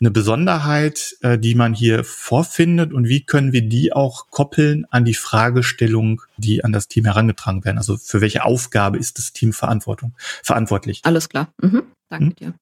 eine 0.01 0.11
Besonderheit, 0.11 1.17
äh, 1.23 1.39
die 1.39 1.55
man 1.55 1.73
hier 1.73 2.05
vorfindet 2.05 2.93
und 2.93 3.09
wie 3.09 3.25
können 3.25 3.53
wir 3.55 3.63
die 3.63 3.95
auch 3.95 4.27
koppeln 4.29 4.85
an 4.91 5.07
die 5.07 5.15
Fragestellung, 5.15 6.21
die 6.37 6.63
an 6.63 6.73
das 6.73 6.87
Team 6.89 7.07
herangetragen 7.07 7.65
werden? 7.65 7.79
Also 7.79 7.97
für 7.97 8.21
welche 8.21 8.45
Aufgabe 8.45 8.99
ist 8.99 9.17
das 9.17 9.33
Team 9.33 9.55
Verantwortung, 9.55 10.13
verantwortlich? 10.43 11.01
Alles 11.05 11.31
klar. 11.31 11.55
Mhm. 11.63 11.85
Danke 12.11 12.27
Hm? 12.27 12.35
dir. 12.35 12.55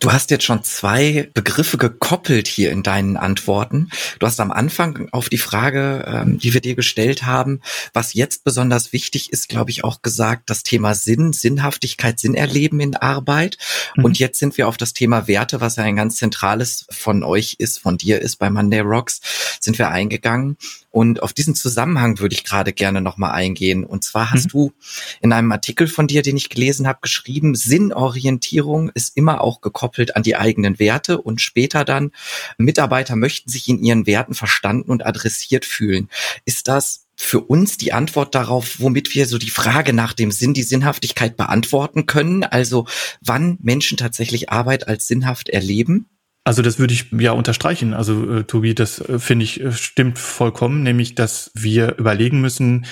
Du 0.00 0.10
hast 0.10 0.30
jetzt 0.30 0.44
schon 0.44 0.64
zwei 0.64 1.28
Begriffe 1.34 1.76
gekoppelt 1.76 2.48
hier 2.48 2.70
in 2.70 2.82
deinen 2.82 3.18
Antworten. 3.18 3.90
Du 4.18 4.26
hast 4.26 4.40
am 4.40 4.50
Anfang 4.50 5.10
auf 5.12 5.28
die 5.28 5.36
Frage, 5.36 6.06
ähm, 6.06 6.38
die 6.38 6.54
wir 6.54 6.62
dir 6.62 6.74
gestellt 6.74 7.24
haben, 7.24 7.60
was 7.92 8.14
jetzt 8.14 8.42
besonders 8.42 8.94
wichtig 8.94 9.30
ist, 9.30 9.50
glaube 9.50 9.70
ich, 9.70 9.84
auch 9.84 10.00
gesagt, 10.00 10.48
das 10.48 10.62
Thema 10.62 10.94
Sinn, 10.94 11.34
Sinnhaftigkeit, 11.34 12.18
Sinnerleben 12.18 12.80
in 12.80 12.96
Arbeit. 12.96 13.58
Mhm. 13.94 14.06
Und 14.06 14.18
jetzt 14.18 14.38
sind 14.38 14.56
wir 14.56 14.68
auf 14.68 14.78
das 14.78 14.94
Thema 14.94 15.28
Werte, 15.28 15.60
was 15.60 15.76
ja 15.76 15.84
ein 15.84 15.96
ganz 15.96 16.16
zentrales 16.16 16.86
von 16.90 17.22
euch 17.22 17.56
ist, 17.58 17.78
von 17.78 17.98
dir 17.98 18.22
ist 18.22 18.36
bei 18.36 18.48
Monday 18.48 18.80
Rocks, 18.80 19.20
sind 19.60 19.78
wir 19.78 19.90
eingegangen. 19.90 20.56
Und 20.90 21.22
auf 21.22 21.32
diesen 21.32 21.54
Zusammenhang 21.54 22.18
würde 22.18 22.34
ich 22.34 22.44
gerade 22.44 22.72
gerne 22.72 23.00
nochmal 23.00 23.30
eingehen. 23.32 23.84
Und 23.84 24.02
zwar 24.04 24.32
hast 24.32 24.46
Mhm. 24.46 24.48
du 24.50 24.72
in 25.20 25.32
einem 25.32 25.52
Artikel 25.52 25.86
von 25.86 26.06
dir, 26.06 26.22
den 26.22 26.36
ich 26.36 26.48
gelesen 26.48 26.86
habe, 26.86 26.98
geschrieben, 27.02 27.54
Sinnorientierung 27.54 28.90
ist 28.94 29.16
immer 29.16 29.40
auch 29.40 29.60
gekoppelt 29.60 30.16
an 30.16 30.22
die 30.22 30.36
eigenen 30.36 30.78
Werte 30.78 31.20
und 31.20 31.40
später 31.40 31.84
dann, 31.84 32.10
Mitarbeiter 32.58 33.16
möchten 33.16 33.50
sich 33.50 33.68
in 33.68 33.82
ihren 33.82 34.06
Werten 34.06 34.34
verstanden 34.34 34.90
und 34.90 35.06
adressiert 35.06 35.64
fühlen. 35.64 36.08
Ist 36.44 36.68
das 36.68 37.06
für 37.16 37.40
uns 37.40 37.76
die 37.76 37.92
Antwort 37.92 38.34
darauf, 38.34 38.80
womit 38.80 39.14
wir 39.14 39.26
so 39.26 39.36
die 39.38 39.50
Frage 39.50 39.92
nach 39.92 40.14
dem 40.14 40.32
Sinn, 40.32 40.54
die 40.54 40.62
Sinnhaftigkeit 40.62 41.36
beantworten 41.36 42.06
können? 42.06 42.44
Also 42.44 42.86
wann 43.20 43.58
Menschen 43.60 43.98
tatsächlich 43.98 44.50
Arbeit 44.50 44.88
als 44.88 45.06
sinnhaft 45.06 45.50
erleben? 45.50 46.06
Also 46.44 46.62
das 46.62 46.78
würde 46.78 46.94
ich 46.94 47.06
ja 47.12 47.32
unterstreichen. 47.32 47.92
Also 47.94 48.38
äh, 48.38 48.44
Tobi, 48.44 48.74
das 48.74 49.00
äh, 49.00 49.18
finde 49.18 49.44
ich 49.44 49.60
äh, 49.60 49.72
stimmt 49.72 50.18
vollkommen, 50.18 50.82
nämlich 50.82 51.14
dass 51.14 51.50
wir 51.54 51.96
überlegen 51.98 52.40
müssen, 52.40 52.86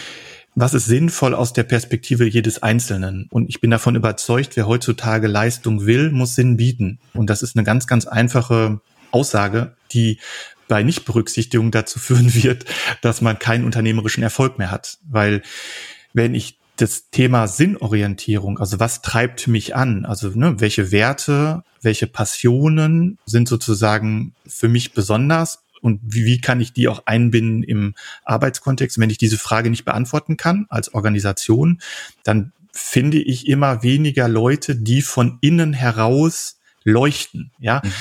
was 0.55 0.75
ist 0.75 0.87
sinnvoll 0.87 1.35
aus 1.35 1.53
der 1.53 1.63
Perspektive 1.63 2.27
jedes 2.27 2.63
Einzelnen? 2.63 3.29
Und 3.31 3.49
ich 3.49 3.61
bin 3.61 3.71
davon 3.71 3.95
überzeugt, 3.95 4.57
wer 4.57 4.67
heutzutage 4.67 5.29
Leistung 5.29 5.87
will, 5.87 6.11
muss 6.11 6.35
Sinn 6.35 6.57
bieten. 6.57 6.99
Und 7.15 7.31
das 7.31 7.43
ist 7.43 7.57
eine 7.57 7.65
ganz, 7.65 7.87
ganz 7.87 8.07
einfache 8.07 8.81
Aussage, 9.13 9.77
die 9.93 10.19
bei 10.67 10.83
Nichtberücksichtigung 10.83 11.71
dazu 11.71 11.99
führen 12.01 12.35
wird, 12.35 12.65
dass 13.01 13.21
man 13.21 13.39
keinen 13.39 13.65
unternehmerischen 13.65 14.23
Erfolg 14.23 14.59
mehr 14.59 14.71
hat. 14.71 14.99
Weil 15.09 15.43
wenn 16.13 16.35
ich 16.35 16.58
das 16.79 17.11
Thema 17.11 17.49
Sinnorientierung, 17.49 18.59
also 18.59 18.79
was 18.79 19.03
treibt 19.03 19.49
mich 19.49 19.75
an, 19.75 20.05
also 20.05 20.31
ne, 20.31 20.61
welche 20.61 20.93
Werte, 20.93 21.65
welche 21.83 22.07
Passionen 22.07 23.19
sind 23.27 23.49
sozusagen 23.49 24.35
für 24.47 24.69
mich 24.69 24.93
besonders 24.93 25.65
und 25.83 26.01
wie, 26.03 26.25
wie 26.25 26.41
kann 26.41 26.61
ich 26.61 26.73
die 26.73 26.89
auch 26.89 27.03
einbinden 27.07 27.65
im 27.65 27.95
Arbeitskontext? 28.25 28.99
Wenn 28.99 29.11
ich 29.11 29.19
diese 29.19 29.39
Frage 29.39 29.71
nicht 29.71 29.85
beantworten 29.85 30.37
kann 30.37 30.67
als 30.69 30.95
Organisation, 30.95 31.81
dann 32.23 32.53
finde 32.73 33.19
ich 33.19 33.49
immer 33.49 33.83
weniger 33.83 34.29
Leute, 34.29 34.77
die 34.77 35.03
von 35.03 35.39
innen 35.41 35.73
heraus 35.73 36.61
leuchten, 36.85 37.51
ja. 37.59 37.83
Mhm. 37.85 37.93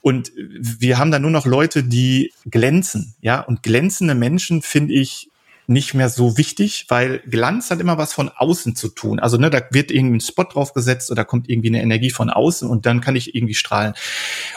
Und 0.00 0.32
wir 0.36 0.98
haben 0.98 1.10
da 1.10 1.18
nur 1.18 1.30
noch 1.30 1.46
Leute, 1.46 1.82
die 1.82 2.32
glänzen, 2.46 3.14
ja. 3.20 3.40
Und 3.40 3.62
glänzende 3.62 4.14
Menschen 4.14 4.60
finde 4.60 4.94
ich 4.94 5.30
nicht 5.66 5.94
mehr 5.94 6.08
so 6.08 6.36
wichtig, 6.36 6.86
weil 6.88 7.20
Glanz 7.20 7.70
hat 7.70 7.80
immer 7.80 7.96
was 7.96 8.12
von 8.12 8.28
außen 8.28 8.76
zu 8.76 8.88
tun. 8.88 9.18
Also 9.18 9.38
ne, 9.38 9.50
da 9.50 9.60
wird 9.70 9.90
irgendwie 9.90 10.18
ein 10.18 10.20
Spot 10.20 10.44
draufgesetzt 10.44 11.10
oder 11.10 11.24
kommt 11.24 11.48
irgendwie 11.48 11.68
eine 11.68 11.82
Energie 11.82 12.10
von 12.10 12.30
außen 12.30 12.68
und 12.68 12.86
dann 12.86 13.00
kann 13.00 13.16
ich 13.16 13.34
irgendwie 13.34 13.54
strahlen. 13.54 13.94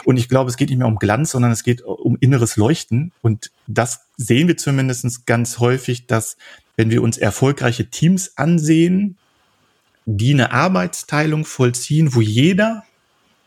Und 0.04 0.18
ich 0.18 0.28
glaube, 0.28 0.50
es 0.50 0.56
geht 0.56 0.68
nicht 0.68 0.78
mehr 0.78 0.86
um 0.86 0.98
Glanz, 0.98 1.30
sondern 1.30 1.50
es 1.50 1.62
geht 1.62 1.82
um 1.82 2.16
inneres 2.20 2.56
Leuchten. 2.56 3.12
Und 3.22 3.50
das 3.66 4.00
sehen 4.16 4.48
wir 4.48 4.56
zumindest 4.56 5.26
ganz 5.26 5.58
häufig, 5.58 6.06
dass 6.06 6.36
wenn 6.76 6.90
wir 6.90 7.02
uns 7.02 7.18
erfolgreiche 7.18 7.90
Teams 7.90 8.36
ansehen, 8.36 9.16
die 10.04 10.32
eine 10.32 10.52
Arbeitsteilung 10.52 11.44
vollziehen, 11.44 12.14
wo 12.14 12.20
jeder 12.20 12.84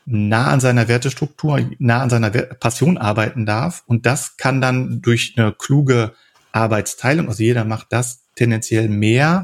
nah 0.06 0.48
an 0.48 0.60
seiner 0.60 0.88
Wertestruktur, 0.88 1.62
nah 1.80 2.02
an 2.02 2.10
seiner 2.10 2.30
Passion 2.30 2.98
arbeiten 2.98 3.46
darf. 3.46 3.84
Und 3.86 4.06
das 4.06 4.38
kann 4.38 4.62
dann 4.62 5.02
durch 5.02 5.36
eine 5.38 5.54
kluge 5.54 6.14
Arbeitsteilung, 6.52 7.28
also 7.28 7.44
jeder 7.44 7.66
macht 7.66 7.88
das 7.90 8.22
tendenziell 8.36 8.90
mehr, 8.90 9.44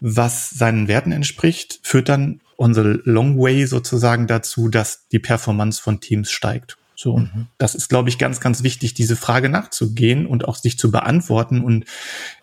was 0.00 0.50
seinen 0.50 0.88
Werten 0.88 1.12
entspricht, 1.12 1.80
führt 1.82 2.08
dann 2.08 2.40
unsere 2.56 3.00
Long 3.04 3.38
Way 3.38 3.66
sozusagen 3.66 4.26
dazu, 4.26 4.68
dass 4.68 5.06
die 5.08 5.18
Performance 5.18 5.80
von 5.80 6.00
Teams 6.00 6.30
steigt. 6.30 6.76
So, 6.94 7.16
mhm. 7.16 7.46
das 7.56 7.74
ist, 7.74 7.88
glaube 7.88 8.10
ich, 8.10 8.18
ganz, 8.18 8.40
ganz 8.40 8.62
wichtig, 8.62 8.92
diese 8.92 9.16
Frage 9.16 9.48
nachzugehen 9.48 10.26
und 10.26 10.46
auch 10.46 10.56
sich 10.56 10.78
zu 10.78 10.90
beantworten. 10.90 11.64
Und 11.64 11.86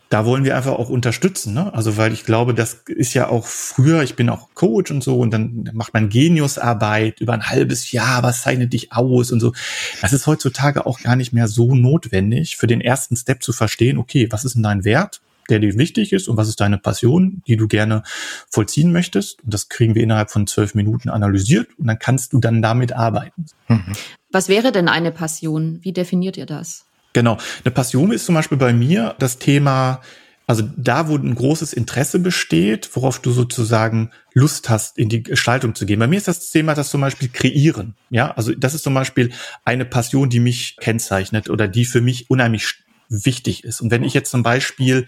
da 0.09 0.25
wollen 0.25 0.43
wir 0.43 0.55
einfach 0.55 0.73
auch 0.73 0.89
unterstützen. 0.89 1.53
Ne? 1.53 1.73
Also 1.73 1.97
weil 1.97 2.13
ich 2.13 2.25
glaube, 2.25 2.53
das 2.53 2.83
ist 2.87 3.13
ja 3.13 3.29
auch 3.29 3.45
früher, 3.45 4.03
ich 4.03 4.15
bin 4.15 4.29
auch 4.29 4.49
Coach 4.53 4.91
und 4.91 5.03
so 5.03 5.19
und 5.19 5.31
dann 5.31 5.69
macht 5.73 5.93
man 5.93 6.09
Geniusarbeit 6.09 7.19
über 7.19 7.33
ein 7.33 7.49
halbes 7.49 7.91
Jahr, 7.91 8.23
was 8.23 8.41
zeichnet 8.41 8.73
dich 8.73 8.93
aus 8.93 9.31
und 9.31 9.39
so. 9.39 9.53
Das 10.01 10.13
ist 10.13 10.27
heutzutage 10.27 10.85
auch 10.85 11.01
gar 11.01 11.15
nicht 11.15 11.33
mehr 11.33 11.47
so 11.47 11.75
notwendig, 11.75 12.57
für 12.57 12.67
den 12.67 12.81
ersten 12.81 13.15
Step 13.15 13.43
zu 13.43 13.53
verstehen, 13.53 13.97
okay, 13.97 14.27
was 14.31 14.45
ist 14.45 14.55
denn 14.55 14.63
dein 14.63 14.83
Wert? 14.83 15.21
der 15.49 15.59
dir 15.59 15.77
wichtig 15.77 16.13
ist 16.13 16.27
und 16.27 16.35
was 16.35 16.49
ist 16.49 16.59
deine 16.59 16.77
Passion, 16.77 17.41
die 17.47 17.55
du 17.55 17.67
gerne 17.67 18.03
vollziehen 18.49 18.91
möchtest. 18.91 19.43
Und 19.43 19.53
das 19.53 19.69
kriegen 19.69 19.95
wir 19.95 20.03
innerhalb 20.03 20.29
von 20.29 20.45
zwölf 20.45 20.75
Minuten 20.75 21.09
analysiert 21.09 21.69
und 21.77 21.87
dann 21.87 21.99
kannst 21.99 22.33
du 22.33 22.39
dann 22.39 22.61
damit 22.61 22.93
arbeiten. 22.93 23.45
Mhm. 23.69 23.93
Was 24.31 24.49
wäre 24.49 24.71
denn 24.71 24.89
eine 24.89 25.11
Passion? 25.11 25.79
Wie 25.83 25.93
definiert 25.93 26.37
ihr 26.37 26.45
das? 26.45 26.86
Genau. 27.17 27.39
Eine 27.65 27.71
Passion 27.71 28.11
ist 28.11 28.27
zum 28.27 28.35
Beispiel 28.35 28.59
bei 28.59 28.73
mir 28.73 29.15
das 29.17 29.39
Thema, 29.39 30.01
also 30.45 30.69
da, 30.77 31.07
wo 31.07 31.15
ein 31.15 31.33
großes 31.33 31.73
Interesse 31.73 32.19
besteht, 32.19 32.87
worauf 32.93 33.17
du 33.17 33.31
sozusagen 33.31 34.11
Lust 34.35 34.69
hast, 34.69 34.99
in 34.99 35.09
die 35.09 35.23
Gestaltung 35.23 35.73
zu 35.73 35.87
gehen. 35.87 35.97
Bei 35.97 36.05
mir 36.05 36.17
ist 36.17 36.27
das 36.27 36.51
Thema 36.51 36.75
das 36.75 36.91
zum 36.91 37.01
Beispiel 37.01 37.29
Kreieren. 37.29 37.95
Ja, 38.11 38.29
also 38.35 38.53
das 38.53 38.75
ist 38.75 38.83
zum 38.83 38.93
Beispiel 38.93 39.31
eine 39.65 39.83
Passion, 39.83 40.29
die 40.29 40.39
mich 40.39 40.77
kennzeichnet 40.79 41.49
oder 41.49 41.67
die 41.67 41.85
für 41.85 42.01
mich 42.01 42.29
unheimlich 42.29 42.75
wichtig 43.09 43.63
ist. 43.63 43.81
Und 43.81 43.89
wenn 43.89 44.03
ich 44.03 44.13
jetzt 44.13 44.29
zum 44.29 44.43
Beispiel 44.43 45.07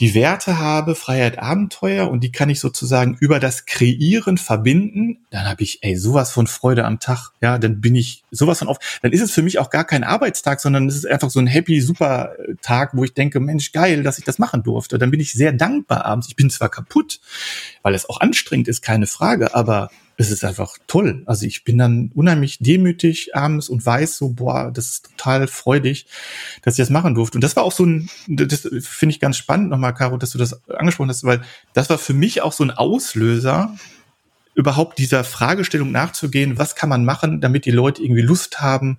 die 0.00 0.14
Werte 0.14 0.58
habe, 0.58 0.94
Freiheit, 0.94 1.38
Abenteuer 1.38 2.10
und 2.10 2.24
die 2.24 2.32
kann 2.32 2.48
ich 2.48 2.58
sozusagen 2.58 3.18
über 3.20 3.38
das 3.38 3.66
Kreieren 3.66 4.38
verbinden, 4.38 5.18
dann 5.28 5.44
habe 5.44 5.62
ich 5.62 5.82
ey 5.82 5.94
sowas 5.94 6.32
von 6.32 6.46
Freude 6.46 6.86
am 6.86 7.00
Tag. 7.00 7.32
Ja, 7.42 7.58
dann 7.58 7.82
bin 7.82 7.94
ich 7.94 8.24
sowas 8.30 8.60
von 8.60 8.68
auf. 8.68 8.78
Dann 9.02 9.12
ist 9.12 9.20
es 9.20 9.30
für 9.30 9.42
mich 9.42 9.58
auch 9.58 9.68
gar 9.68 9.84
kein 9.84 10.02
Arbeitstag, 10.02 10.60
sondern 10.60 10.88
es 10.88 10.96
ist 10.96 11.06
einfach 11.06 11.28
so 11.28 11.38
ein 11.38 11.46
happy 11.46 11.82
super 11.82 12.32
Tag, 12.62 12.92
wo 12.94 13.04
ich 13.04 13.12
denke, 13.12 13.40
Mensch, 13.40 13.72
geil, 13.72 14.02
dass 14.02 14.18
ich 14.18 14.24
das 14.24 14.38
machen 14.38 14.62
durfte. 14.62 14.98
Dann 14.98 15.10
bin 15.10 15.20
ich 15.20 15.34
sehr 15.34 15.52
dankbar 15.52 16.06
abends. 16.06 16.28
Ich 16.28 16.36
bin 16.36 16.48
zwar 16.48 16.70
kaputt, 16.70 17.20
weil 17.82 17.94
es 17.94 18.08
auch 18.08 18.20
anstrengend 18.20 18.68
ist, 18.68 18.80
keine 18.80 19.06
Frage, 19.06 19.54
aber 19.54 19.90
es 20.20 20.30
ist 20.30 20.44
einfach 20.44 20.76
toll. 20.86 21.22
Also 21.24 21.46
ich 21.46 21.64
bin 21.64 21.78
dann 21.78 22.10
unheimlich 22.14 22.58
demütig 22.60 23.34
abends 23.34 23.70
und 23.70 23.84
weiß 23.84 24.18
so, 24.18 24.28
boah, 24.28 24.70
das 24.70 24.86
ist 24.86 25.10
total 25.16 25.48
freudig, 25.48 26.06
dass 26.60 26.74
ich 26.74 26.82
das 26.82 26.90
machen 26.90 27.14
durfte. 27.14 27.38
Und 27.38 27.44
das 27.44 27.56
war 27.56 27.62
auch 27.62 27.72
so 27.72 27.86
ein, 27.86 28.10
das 28.28 28.68
finde 28.80 29.14
ich 29.14 29.20
ganz 29.20 29.38
spannend 29.38 29.70
nochmal, 29.70 29.94
Caro, 29.94 30.18
dass 30.18 30.32
du 30.32 30.38
das 30.38 30.60
angesprochen 30.68 31.08
hast, 31.08 31.24
weil 31.24 31.40
das 31.72 31.88
war 31.88 31.96
für 31.96 32.12
mich 32.12 32.42
auch 32.42 32.52
so 32.52 32.62
ein 32.62 32.70
Auslöser, 32.70 33.74
überhaupt 34.54 34.98
dieser 34.98 35.24
Fragestellung 35.24 35.90
nachzugehen, 35.90 36.58
was 36.58 36.74
kann 36.74 36.90
man 36.90 37.04
machen, 37.04 37.40
damit 37.40 37.64
die 37.64 37.70
Leute 37.70 38.02
irgendwie 38.02 38.20
Lust 38.20 38.60
haben, 38.60 38.98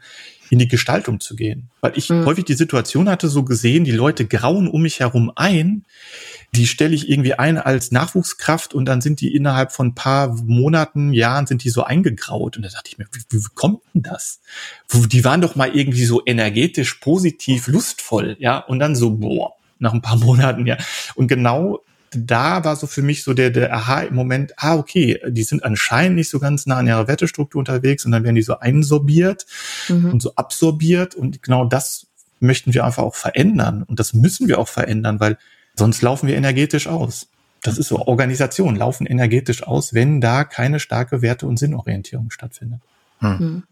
in 0.52 0.60
die 0.60 0.68
Gestaltung 0.68 1.22
zu 1.22 1.38
gehen. 1.38 1.70
Weil 1.80 1.94
ich 1.96 2.10
mhm. 2.10 2.26
häufig 2.26 2.44
die 2.44 2.56
Situation 2.56 3.08
hatte, 3.08 3.30
so 3.30 3.44
gesehen, 3.44 3.86
die 3.86 3.92
Leute 3.92 4.28
grauen 4.28 4.68
um 4.68 4.82
mich 4.82 5.00
herum 5.00 5.32
ein, 5.34 5.86
die 6.54 6.68
stelle 6.68 6.94
ich 6.94 7.10
irgendwie 7.10 7.36
ein 7.36 7.58
als 7.58 7.92
Nachwuchskraft 7.94 8.74
und 8.74 8.84
dann 8.84 9.00
sind 9.00 9.22
die 9.22 9.34
innerhalb 9.34 9.72
von 9.72 9.88
ein 9.88 9.96
paar 9.96 10.36
Monaten, 10.44 11.14
Jahren 11.14 11.48
sind 11.48 11.64
die 11.64 11.70
so 11.70 11.84
eingegraut. 11.84 12.58
Und 12.58 12.64
da 12.64 12.70
dachte 12.70 12.90
ich 12.90 12.98
mir, 12.98 13.08
wie, 13.14 13.22
wie 13.30 13.48
kommt 13.56 13.80
denn 13.94 14.02
das? 14.02 14.42
Die 14.92 15.24
waren 15.24 15.40
doch 15.40 15.56
mal 15.56 15.74
irgendwie 15.74 16.04
so 16.04 16.22
energetisch, 16.26 16.96
positiv, 16.96 17.68
lustvoll, 17.68 18.36
ja, 18.40 18.58
und 18.58 18.80
dann 18.80 18.98
so, 18.98 19.12
boah, 19.12 19.54
nach 19.80 19.94
ein 19.94 20.02
paar 20.02 20.18
Monaten, 20.18 20.68
ja. 20.68 20.76
Und 21.16 21.30
genau 21.30 21.80
da 22.12 22.64
war 22.64 22.76
so 22.76 22.88
für 22.88 23.02
mich 23.02 23.24
so 23.24 23.34
der, 23.34 23.50
der 23.50 23.74
Aha-Moment, 23.74 24.54
ah, 24.58 24.76
okay, 24.76 25.20
die 25.28 25.44
sind 25.44 25.64
anscheinend 25.64 26.18
nicht 26.18 26.30
so 26.30 26.40
ganz 26.40 26.66
nah 26.66 26.78
an 26.78 26.88
ihrer 26.88 27.08
Wertestruktur 27.08 27.60
unterwegs 27.60 28.06
und 28.06 28.12
dann 28.12 28.24
werden 28.24 28.36
die 28.36 28.42
so 28.42 28.60
einsorbiert 28.60 29.46
mhm. 29.88 30.12
und 30.12 30.22
so 30.22 30.36
absorbiert 30.36 31.16
und 31.16 31.42
genau 31.42 31.66
das 31.66 32.08
möchten 32.40 32.74
wir 32.74 32.86
einfach 32.86 33.04
auch 33.04 33.16
verändern 33.16 33.84
und 33.84 34.00
das 34.00 34.14
müssen 34.14 34.48
wir 34.48 34.60
auch 34.60 34.68
verändern, 34.68 35.20
weil 35.20 35.38
Sonst 35.76 36.02
laufen 36.02 36.28
wir 36.28 36.36
energetisch 36.36 36.88
aus. 36.88 37.28
Das 37.64 37.78
ist 37.78 37.88
so, 37.88 38.00
Organisationen 38.00 38.78
laufen 38.78 39.06
energetisch 39.06 39.64
aus, 39.64 39.94
wenn 39.94 40.20
da 40.20 40.44
keine 40.44 40.80
starke 40.80 41.22
Werte- 41.22 41.48
und 41.48 41.58
Sinnorientierung 41.58 42.32
stattfindet. 42.32 42.82
Hm. 43.20 43.64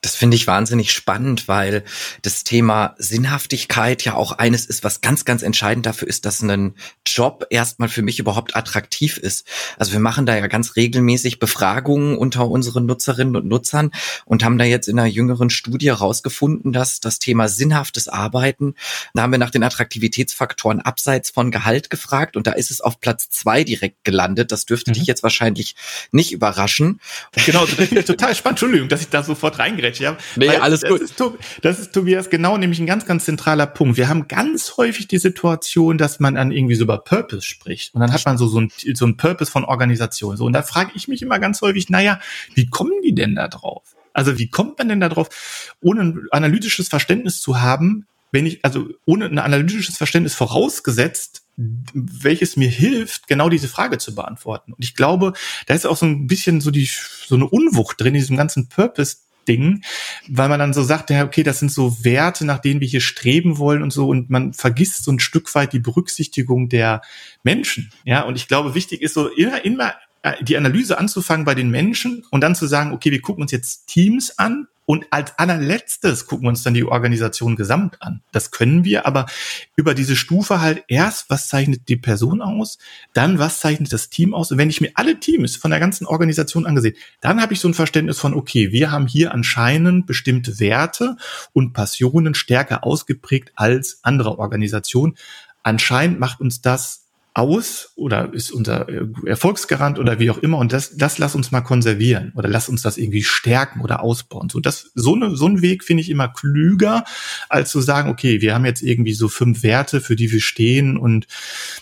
Das 0.00 0.16
finde 0.16 0.36
ich 0.36 0.46
wahnsinnig 0.46 0.92
spannend, 0.92 1.46
weil 1.46 1.84
das 2.22 2.42
Thema 2.42 2.94
Sinnhaftigkeit 2.98 4.02
ja 4.02 4.14
auch 4.14 4.32
eines 4.32 4.64
ist, 4.64 4.82
was 4.82 5.02
ganz, 5.02 5.26
ganz 5.26 5.42
entscheidend 5.42 5.84
dafür 5.84 6.08
ist, 6.08 6.24
dass 6.24 6.40
ein 6.40 6.74
Job 7.06 7.46
erstmal 7.50 7.88
für 7.90 8.00
mich 8.00 8.18
überhaupt 8.18 8.56
attraktiv 8.56 9.18
ist. 9.18 9.46
Also 9.76 9.92
wir 9.92 10.00
machen 10.00 10.24
da 10.24 10.36
ja 10.36 10.46
ganz 10.46 10.76
regelmäßig 10.76 11.38
Befragungen 11.38 12.16
unter 12.16 12.48
unseren 12.48 12.86
Nutzerinnen 12.86 13.36
und 13.36 13.46
Nutzern 13.46 13.90
und 14.24 14.42
haben 14.42 14.56
da 14.56 14.64
jetzt 14.64 14.88
in 14.88 14.98
einer 14.98 15.08
jüngeren 15.08 15.50
Studie 15.50 15.88
herausgefunden, 15.88 16.72
dass 16.72 17.00
das 17.00 17.18
Thema 17.18 17.48
sinnhaftes 17.48 18.08
Arbeiten, 18.08 18.74
da 19.12 19.22
haben 19.22 19.32
wir 19.32 19.38
nach 19.38 19.50
den 19.50 19.62
Attraktivitätsfaktoren 19.62 20.80
abseits 20.80 21.30
von 21.30 21.50
Gehalt 21.50 21.90
gefragt 21.90 22.36
und 22.36 22.46
da 22.46 22.52
ist 22.52 22.70
es 22.70 22.80
auf 22.80 23.00
Platz 23.00 23.28
zwei 23.28 23.64
direkt 23.64 24.04
gelandet. 24.04 24.50
Das 24.50 24.64
dürfte 24.64 24.92
mhm. 24.92 24.94
dich 24.94 25.06
jetzt 25.06 25.22
wahrscheinlich 25.22 25.76
nicht 26.10 26.32
überraschen. 26.32 27.00
Genau, 27.44 27.66
total 27.66 28.34
spannend. 28.34 28.60
Entschuldigung, 28.60 28.88
dass 28.88 29.02
ich 29.02 29.08
da 29.08 29.22
sofort 29.22 29.49
reingeredet 29.58 29.80
reingrätsche. 29.80 30.04
Ja? 30.04 30.16
Nee, 30.36 30.48
alles 30.48 30.80
das 30.80 30.90
gut. 30.90 31.00
Ist, 31.00 31.22
das 31.62 31.78
ist, 31.78 31.92
Tobias, 31.92 32.30
genau 32.30 32.56
nämlich 32.56 32.80
ein 32.80 32.86
ganz, 32.86 33.06
ganz 33.06 33.24
zentraler 33.24 33.66
Punkt. 33.66 33.96
Wir 33.96 34.08
haben 34.08 34.28
ganz 34.28 34.76
häufig 34.76 35.08
die 35.08 35.18
Situation, 35.18 35.98
dass 35.98 36.20
man 36.20 36.34
dann 36.34 36.52
irgendwie 36.52 36.74
so 36.74 36.84
über 36.84 36.98
Purpose 36.98 37.42
spricht. 37.42 37.94
Und 37.94 38.00
dann 38.00 38.12
hat 38.12 38.24
man 38.24 38.38
so, 38.38 38.46
so, 38.46 38.60
ein, 38.60 38.72
so 38.94 39.06
ein 39.06 39.16
Purpose 39.16 39.50
von 39.50 39.64
Organisation. 39.64 40.36
So, 40.36 40.44
und 40.44 40.52
da 40.52 40.62
frage 40.62 40.92
ich 40.94 41.08
mich 41.08 41.22
immer 41.22 41.38
ganz 41.38 41.60
häufig, 41.62 41.88
naja, 41.88 42.20
wie 42.54 42.66
kommen 42.66 42.92
die 43.04 43.14
denn 43.14 43.34
da 43.34 43.48
drauf? 43.48 43.82
Also 44.12 44.38
wie 44.38 44.48
kommt 44.48 44.78
man 44.78 44.88
denn 44.88 45.00
da 45.00 45.08
drauf, 45.08 45.76
ohne 45.80 46.02
ein 46.02 46.26
analytisches 46.30 46.88
Verständnis 46.88 47.40
zu 47.40 47.60
haben, 47.60 48.06
wenn 48.32 48.46
ich, 48.46 48.64
also 48.64 48.88
ohne 49.06 49.26
ein 49.26 49.38
analytisches 49.38 49.96
Verständnis 49.96 50.34
vorausgesetzt, 50.34 51.42
welches 51.56 52.56
mir 52.56 52.68
hilft, 52.68 53.26
genau 53.26 53.48
diese 53.48 53.68
Frage 53.68 53.98
zu 53.98 54.14
beantworten. 54.14 54.72
Und 54.72 54.82
ich 54.82 54.94
glaube, 54.94 55.34
da 55.66 55.74
ist 55.74 55.86
auch 55.86 55.96
so 55.96 56.06
ein 56.06 56.26
bisschen 56.26 56.60
so 56.60 56.70
die, 56.70 56.88
so 57.26 57.34
eine 57.34 57.48
Unwucht 57.48 58.00
drin 58.00 58.14
in 58.14 58.20
diesem 58.20 58.36
ganzen 58.36 58.68
Purpose 58.68 59.18
Ding, 59.48 59.82
weil 60.28 60.48
man 60.48 60.58
dann 60.58 60.72
so 60.72 60.82
sagt, 60.82 61.10
ja, 61.10 61.24
okay, 61.24 61.42
das 61.42 61.58
sind 61.58 61.72
so 61.72 62.04
Werte, 62.04 62.44
nach 62.44 62.58
denen 62.58 62.80
wir 62.80 62.88
hier 62.88 63.00
streben 63.00 63.58
wollen 63.58 63.82
und 63.82 63.92
so, 63.92 64.08
und 64.08 64.30
man 64.30 64.52
vergisst 64.52 65.04
so 65.04 65.12
ein 65.12 65.20
Stück 65.20 65.54
weit 65.54 65.72
die 65.72 65.78
Berücksichtigung 65.78 66.68
der 66.68 67.02
Menschen. 67.42 67.90
Ja, 68.04 68.22
und 68.22 68.36
ich 68.36 68.48
glaube, 68.48 68.74
wichtig 68.74 69.02
ist 69.02 69.14
so 69.14 69.28
immer, 69.28 69.64
immer 69.64 69.94
äh, 70.22 70.42
die 70.42 70.56
Analyse 70.56 70.98
anzufangen 70.98 71.44
bei 71.44 71.54
den 71.54 71.70
Menschen 71.70 72.24
und 72.30 72.42
dann 72.42 72.54
zu 72.54 72.66
sagen, 72.66 72.92
okay, 72.92 73.10
wir 73.10 73.20
gucken 73.20 73.42
uns 73.42 73.52
jetzt 73.52 73.86
Teams 73.86 74.38
an 74.38 74.66
Und 74.90 75.06
als 75.10 75.38
allerletztes 75.38 76.26
gucken 76.26 76.46
wir 76.46 76.48
uns 76.48 76.64
dann 76.64 76.74
die 76.74 76.82
Organisation 76.82 77.54
gesamt 77.54 78.02
an. 78.02 78.22
Das 78.32 78.50
können 78.50 78.82
wir, 78.82 79.06
aber 79.06 79.26
über 79.76 79.94
diese 79.94 80.16
Stufe 80.16 80.60
halt 80.60 80.82
erst, 80.88 81.30
was 81.30 81.46
zeichnet 81.46 81.88
die 81.88 81.96
Person 81.96 82.42
aus, 82.42 82.76
dann 83.12 83.38
was 83.38 83.60
zeichnet 83.60 83.92
das 83.92 84.10
Team 84.10 84.34
aus. 84.34 84.50
Und 84.50 84.58
wenn 84.58 84.68
ich 84.68 84.80
mir 84.80 84.90
alle 84.94 85.20
Teams 85.20 85.54
von 85.54 85.70
der 85.70 85.78
ganzen 85.78 86.08
Organisation 86.08 86.66
angesehen, 86.66 86.96
dann 87.20 87.40
habe 87.40 87.52
ich 87.52 87.60
so 87.60 87.68
ein 87.68 87.74
Verständnis 87.74 88.18
von, 88.18 88.34
okay, 88.34 88.72
wir 88.72 88.90
haben 88.90 89.06
hier 89.06 89.32
anscheinend 89.32 90.06
bestimmte 90.08 90.58
Werte 90.58 91.14
und 91.52 91.72
Passionen 91.72 92.34
stärker 92.34 92.82
ausgeprägt 92.82 93.52
als 93.54 94.00
andere 94.02 94.40
Organisationen. 94.40 95.14
Anscheinend 95.62 96.18
macht 96.18 96.40
uns 96.40 96.62
das 96.62 97.06
aus 97.34 97.92
oder 97.94 98.32
ist 98.32 98.50
unser 98.50 98.88
äh, 98.88 99.06
Erfolgsgarant 99.24 99.98
oder 99.98 100.18
wie 100.18 100.30
auch 100.30 100.38
immer 100.38 100.58
und 100.58 100.72
das, 100.72 100.96
das 100.96 101.18
lass 101.18 101.34
uns 101.34 101.52
mal 101.52 101.60
konservieren 101.60 102.32
oder 102.34 102.48
lass 102.48 102.68
uns 102.68 102.82
das 102.82 102.98
irgendwie 102.98 103.22
stärken 103.22 103.80
oder 103.80 104.02
ausbauen. 104.02 104.48
So, 104.48 104.58
das, 104.58 104.90
so, 104.94 105.14
eine, 105.14 105.36
so 105.36 105.46
ein 105.46 105.62
Weg 105.62 105.84
finde 105.84 106.02
ich 106.02 106.10
immer 106.10 106.28
klüger, 106.28 107.04
als 107.48 107.70
zu 107.70 107.80
sagen, 107.80 108.10
okay, 108.10 108.40
wir 108.40 108.54
haben 108.54 108.64
jetzt 108.64 108.82
irgendwie 108.82 109.12
so 109.12 109.28
fünf 109.28 109.62
Werte, 109.62 110.00
für 110.00 110.16
die 110.16 110.32
wir 110.32 110.40
stehen 110.40 110.96
und 110.96 111.26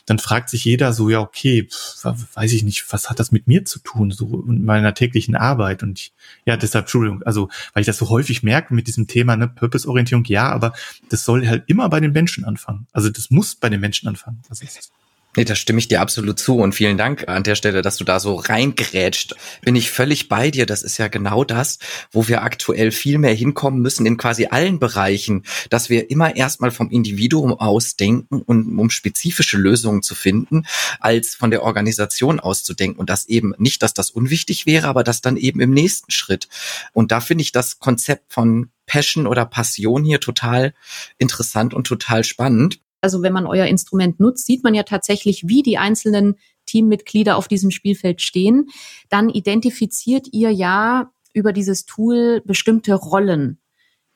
dann 0.05 0.19
fragt 0.19 0.51
sich 0.51 0.65
jeder 0.65 0.93
so, 0.93 1.09
ja, 1.09 1.21
okay, 1.21 1.69
pf, 1.71 2.05
weiß 2.35 2.53
ich 2.53 2.63
nicht, 2.63 2.85
was 2.93 3.09
hat 3.09 3.19
das 3.19 3.33
mit 3.33 3.47
mir 3.47 3.65
zu 3.65 3.79
tun, 3.79 4.11
so 4.11 4.45
in 4.47 4.65
meiner 4.65 4.93
täglichen 4.93 5.35
Arbeit 5.35 5.83
und 5.83 5.99
ich, 5.99 6.13
ja, 6.45 6.57
deshalb, 6.57 6.85
Entschuldigung, 6.85 7.23
also, 7.23 7.49
weil 7.73 7.81
ich 7.81 7.87
das 7.87 7.97
so 7.99 8.09
häufig 8.11 8.43
merke 8.43 8.75
mit 8.75 8.87
diesem 8.87 9.07
Thema, 9.07 9.37
ne, 9.37 9.49
Purpose-Orientierung, 9.49 10.25
ja, 10.27 10.51
aber 10.51 10.73
das 11.09 11.25
soll 11.25 11.47
halt 11.47 11.65
immer 11.69 11.89
bei 11.89 12.01
den 12.01 12.13
Menschen 12.13 12.45
anfangen. 12.45 12.87
Also, 12.93 13.09
das 13.09 13.31
muss 13.31 13.55
bei 13.55 13.69
den 13.69 13.81
Menschen 13.81 14.09
anfangen. 14.09 14.43
Ist 14.51 14.93
Nee, 15.39 15.45
da 15.45 15.55
stimme 15.55 15.79
ich 15.79 15.87
dir 15.87 16.01
absolut 16.01 16.41
zu 16.41 16.57
und 16.57 16.75
vielen 16.75 16.99
Dank 16.99 17.29
an 17.29 17.45
der 17.45 17.55
Stelle, 17.55 17.81
dass 17.81 17.97
du 17.97 18.03
da 18.03 18.19
so 18.19 18.35
reingrätscht. 18.35 19.37
Bin 19.63 19.77
ich 19.77 19.89
völlig 19.89 20.29
bei 20.29 20.51
dir. 20.51 20.67
Das 20.67 20.83
ist 20.83 20.99
ja 20.99 21.07
genau 21.07 21.45
das, 21.45 21.79
wo 22.11 22.27
wir 22.27 22.43
aktuell 22.43 22.91
viel 22.91 23.19
mehr 23.19 23.35
hinkommen 23.35 23.81
müssen 23.81 24.05
in 24.05 24.17
quasi 24.17 24.47
allen 24.47 24.81
Bereichen, 24.81 25.45
dass 25.71 25.91
wir 25.91 26.11
immer 26.11 26.35
erstmal 26.35 26.73
vom 26.73 26.91
Individuum 26.91 27.53
aus 27.53 27.95
denken 27.95 28.43
und 28.43 28.77
um 28.77 28.91
spezifische 28.91 29.59
Lösungen 29.59 30.03
zu 30.03 30.17
finden, 30.17 30.65
als 30.99 31.37
von 31.37 31.53
der 31.53 31.63
Organisation 31.63 32.41
auszudenken 32.41 32.99
und 32.99 33.09
das 33.09 33.27
eben 33.27 33.55
nicht, 33.59 33.85
dass 33.85 33.95
das 33.95 34.11
unwichtig 34.11 34.67
wäre, 34.67 34.89
aber 34.89 35.05
das 35.05 35.21
dann 35.21 35.37
eben 35.37 35.61
im 35.61 35.71
nächsten 35.71 36.11
Schritt. 36.11 36.49
Und 36.93 37.13
da 37.13 37.21
finde 37.21 37.43
ich 37.43 37.53
das 37.53 37.79
Konzept 37.79 38.33
von 38.33 38.71
Passion 38.87 39.29
oder 39.29 39.47
Passion 39.47 40.03
hier 40.03 40.19
total 40.19 40.75
interessant 41.17 41.75
und 41.75 41.87
total 41.87 42.25
spannend 42.25 42.81
also 43.01 43.23
wenn 43.23 43.33
man 43.33 43.47
euer 43.47 43.67
Instrument 43.67 44.21
nutzt, 44.21 44.47
sieht 44.47 44.65
man 44.65 44.75
ja 44.75 44.83
tatsächlich, 44.83 45.47
wie 45.47 45.63
die 45.63 45.79
einzelnen 45.79 46.37
Teammitglieder 46.67 47.37
auf 47.37 47.49
diesem 47.49 47.71
Spielfeld 47.71 48.21
stehen. 48.21 48.69
Dann 49.09 49.29
identifiziert 49.29 50.29
ihr 50.33 50.51
ja 50.51 51.11
über 51.33 51.53
dieses 51.53 51.87
Tool 51.87 52.43
bestimmte 52.45 52.95
Rollen 52.95 53.59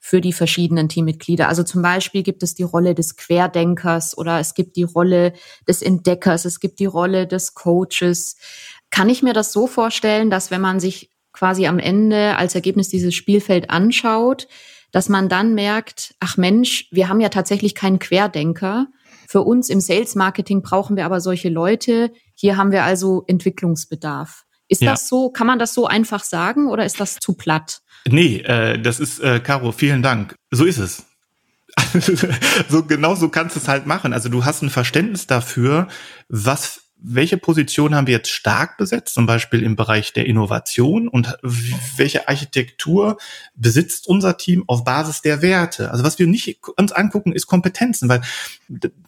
für 0.04 0.20
die 0.20 0.32
verschiedenen 0.32 0.88
Teammitglieder. 0.88 1.48
Also 1.48 1.62
zum 1.62 1.80
Beispiel 1.80 2.24
gibt 2.24 2.42
es 2.42 2.54
die 2.54 2.64
Rolle 2.64 2.94
des 2.96 3.16
Querdenkers 3.16 4.18
oder 4.18 4.40
es 4.40 4.54
gibt 4.54 4.76
die 4.76 4.82
Rolle 4.82 5.32
des 5.68 5.80
Entdeckers, 5.80 6.44
es 6.44 6.58
gibt 6.58 6.80
die 6.80 6.86
Rolle 6.86 7.28
des 7.28 7.54
Coaches. 7.54 8.36
Kann 8.90 9.08
ich 9.08 9.22
mir 9.22 9.32
das 9.32 9.52
so 9.52 9.68
vorstellen, 9.68 10.28
dass 10.28 10.50
wenn 10.50 10.60
man 10.60 10.80
sich 10.80 11.10
quasi 11.32 11.66
am 11.66 11.78
Ende 11.78 12.36
als 12.36 12.56
Ergebnis 12.56 12.88
dieses 12.88 13.14
Spielfeld 13.14 13.70
anschaut, 13.70 14.48
dass 14.92 15.08
man 15.08 15.28
dann 15.28 15.54
merkt, 15.54 16.14
ach 16.20 16.36
Mensch, 16.36 16.86
wir 16.92 17.08
haben 17.08 17.20
ja 17.20 17.30
tatsächlich 17.30 17.74
keinen 17.74 17.98
Querdenker. 17.98 18.86
Für 19.26 19.40
uns 19.40 19.70
im 19.70 19.80
Sales 19.80 20.14
Marketing 20.14 20.62
brauchen 20.62 20.96
wir 20.96 21.06
aber 21.06 21.20
solche 21.20 21.48
Leute. 21.48 22.12
Hier 22.34 22.56
haben 22.56 22.70
wir 22.70 22.84
also 22.84 23.24
Entwicklungsbedarf. 23.26 24.44
Ist 24.68 24.82
ja. 24.82 24.92
das 24.92 25.08
so? 25.08 25.30
Kann 25.30 25.46
man 25.46 25.58
das 25.58 25.74
so 25.74 25.86
einfach 25.86 26.22
sagen 26.22 26.68
oder 26.68 26.84
ist 26.84 27.00
das 27.00 27.16
zu 27.16 27.34
platt? 27.34 27.80
Nee, 28.06 28.38
äh, 28.38 28.80
das 28.80 29.00
ist, 29.00 29.20
äh, 29.20 29.40
Caro, 29.40 29.72
vielen 29.72 30.02
Dank. 30.02 30.34
So 30.50 30.64
ist 30.64 30.78
es. 30.78 31.06
so 32.68 32.84
genau 32.84 33.14
so 33.14 33.28
kannst 33.30 33.56
du 33.56 33.60
es 33.60 33.68
halt 33.68 33.86
machen. 33.86 34.12
Also 34.12 34.28
du 34.28 34.44
hast 34.44 34.62
ein 34.62 34.70
Verständnis 34.70 35.26
dafür, 35.26 35.88
was 36.28 36.91
welche 37.04 37.36
Position 37.36 37.94
haben 37.94 38.06
wir 38.06 38.14
jetzt 38.14 38.30
stark 38.30 38.76
besetzt, 38.76 39.14
zum 39.14 39.26
Beispiel 39.26 39.62
im 39.62 39.74
Bereich 39.76 40.12
der 40.12 40.26
Innovation 40.26 41.08
und 41.08 41.36
welche 41.96 42.28
Architektur 42.28 43.18
besitzt 43.54 44.06
unser 44.06 44.36
Team 44.36 44.64
auf 44.68 44.84
Basis 44.84 45.20
der 45.20 45.42
Werte? 45.42 45.90
Also 45.90 46.04
was 46.04 46.18
wir 46.18 46.26
nicht 46.26 46.60
uns 46.76 46.92
angucken, 46.92 47.32
ist 47.32 47.46
Kompetenzen, 47.46 48.08
weil 48.08 48.22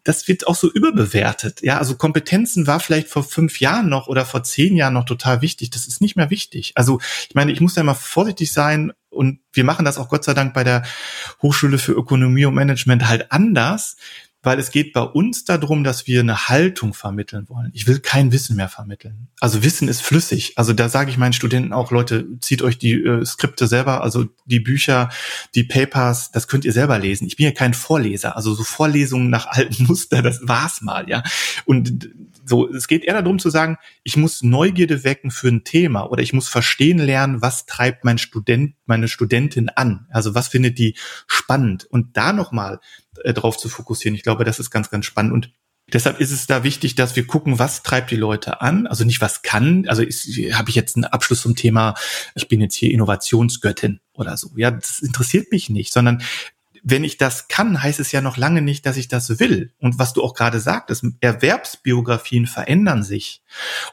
das 0.03 0.27
wird 0.27 0.47
auch 0.47 0.57
so 0.57 0.71
überbewertet. 0.71 1.63
Ja, 1.63 1.79
also 1.79 1.95
Kompetenzen 1.95 2.67
war 2.67 2.81
vielleicht 2.81 3.09
vor 3.09 3.23
fünf 3.23 3.61
Jahren 3.61 3.89
noch 3.89 4.09
oder 4.09 4.25
vor 4.25 4.43
zehn 4.43 4.77
Jahren 4.77 4.95
noch 4.95 5.05
total 5.05 5.41
wichtig. 5.41 5.71
Das 5.71 5.87
ist 5.87 6.01
nicht 6.01 6.17
mehr 6.17 6.31
wichtig. 6.31 6.73
Also 6.75 7.01
ich 7.29 7.35
meine, 7.35 7.53
ich 7.53 7.61
muss 7.61 7.75
da 7.75 7.83
mal 7.85 7.95
vorsichtig 7.95 8.53
sein 8.53 8.93
und 9.09 9.39
wir 9.53 9.65
machen 9.65 9.85
das 9.85 9.99
auch 9.99 10.09
Gott 10.09 10.25
sei 10.25 10.35
Dank 10.35 10.53
bei 10.53 10.65
der 10.65 10.83
Hochschule 11.43 11.79
für 11.79 11.93
Ökonomie 11.93 12.45
und 12.45 12.55
Management 12.55 13.09
halt 13.09 13.31
anders 13.31 13.97
weil 14.45 14.59
es 14.59 14.71
geht 14.71 14.93
bei 14.93 15.03
uns 15.03 15.45
darum, 15.45 15.85
dass 15.85 16.07
wir 16.07 16.21
eine 16.21 16.49
Haltung 16.49 16.95
vermitteln 16.95 17.49
wollen. 17.49 17.71
Ich 17.73 17.87
will 17.87 17.99
kein 17.99 18.33
Wissen 18.33 18.57
mehr 18.57 18.69
vermitteln. 18.69 19.29
Also 19.41 19.63
Wissen 19.63 19.89
ist 19.89 20.03
flüssig. 20.03 20.53
Also 20.57 20.73
da 20.73 20.89
sage 20.89 21.11
ich 21.11 21.19
meinen 21.19 21.33
Studenten 21.33 21.73
auch, 21.73 21.91
Leute, 21.91 22.27
zieht 22.41 22.63
euch 22.63 22.79
die 22.79 22.95
äh, 22.95 23.25
Skripte 23.25 23.67
selber, 23.67 24.03
also 24.03 24.27
die 24.45 24.61
Bücher, 24.61 25.11
die 25.55 25.65
Papers, 25.65 26.31
das 26.31 26.49
könnt 26.49 26.65
ihr 26.65 26.73
selber 26.73 26.99
lesen. 26.99 27.27
Ich 27.27 27.37
bin 27.37 27.47
ja 27.47 27.53
kein 27.53 27.75
Vorleser. 27.75 28.37
Also 28.37 28.55
so 28.55 28.65
Vorlesungen 28.65 29.31
nach 29.31 29.47
alten 29.47 29.85
Muster, 29.89 30.23
das 30.23 30.41
war's 30.43 30.83
mal, 30.83 31.09
ja. 31.09 31.23
Und 31.65 32.09
so, 32.45 32.69
es 32.69 32.89
geht 32.89 33.05
eher 33.05 33.21
darum 33.21 33.39
zu 33.39 33.51
sagen, 33.51 33.79
ich 34.03 34.17
muss 34.17 34.43
Neugierde 34.43 35.05
wecken 35.05 35.31
für 35.31 35.49
ein 35.49 35.65
Thema 35.65 36.11
oder 36.11 36.23
ich 36.23 36.33
muss 36.33 36.49
verstehen 36.49 36.99
lernen, 36.99 37.43
was 37.43 37.67
treibt 37.67 38.05
mein 38.05 38.19
Student, 38.19 38.75
meine 38.87 39.09
Studentin 39.09 39.69
an? 39.71 40.07
Also 40.11 40.35
was 40.35 40.49
findet 40.49 40.79
die 40.79 40.97
spannend? 41.27 41.85
Und 41.85 42.17
da 42.17 42.33
nochmal 42.33 42.81
äh, 43.23 43.33
drauf 43.33 43.57
zu 43.57 43.69
fokussieren. 43.69 44.15
Ich 44.15 44.23
glaube, 44.23 44.45
das 44.45 44.59
ist 44.59 44.71
ganz, 44.71 44.91
ganz 44.91 45.07
spannend. 45.07 45.33
Und 45.33 45.53
Deshalb 45.93 46.19
ist 46.19 46.31
es 46.31 46.47
da 46.47 46.65
wichtig, 46.65 46.95
dass 46.95 47.15
wir 47.15 47.27
gucken, 47.27 47.59
was 47.59 47.83
treibt 47.83 48.11
die 48.11 48.17
Leute 48.17 48.63
an. 48.63 48.87
Also 48.87 49.05
nicht, 49.05 49.21
was 49.21 49.43
kann. 49.43 49.87
Also 49.87 50.03
habe 50.03 50.71
ich 50.71 50.75
jetzt 50.75 50.97
einen 50.97 51.05
Abschluss 51.05 51.43
zum 51.43 51.57
Thema, 51.57 51.95
ich 52.35 52.49
bin 52.49 52.61
jetzt 52.63 52.75
hier 52.75 52.91
Innovationsgöttin 52.91 54.01
oder 54.15 54.37
so. 54.39 54.51
Ja, 54.57 54.71
das 54.71 55.01
interessiert 55.01 55.53
mich 55.53 55.69
nicht, 55.69 55.93
sondern 55.93 56.23
wenn 56.87 57.03
ich 57.03 57.17
das 57.17 57.49
kann, 57.49 57.83
heißt 57.83 57.99
es 57.99 58.13
ja 58.13 58.21
noch 58.21 58.37
lange 58.37 58.61
nicht, 58.61 58.85
dass 58.85 58.99
ich 58.99 59.09
das 59.09 59.41
will. 59.41 59.73
Und 59.79 59.99
was 59.99 60.13
du 60.13 60.23
auch 60.23 60.35
gerade 60.35 60.61
sagtest, 60.61 61.05
Erwerbsbiografien 61.21 62.47
verändern 62.47 63.03
sich. 63.03 63.43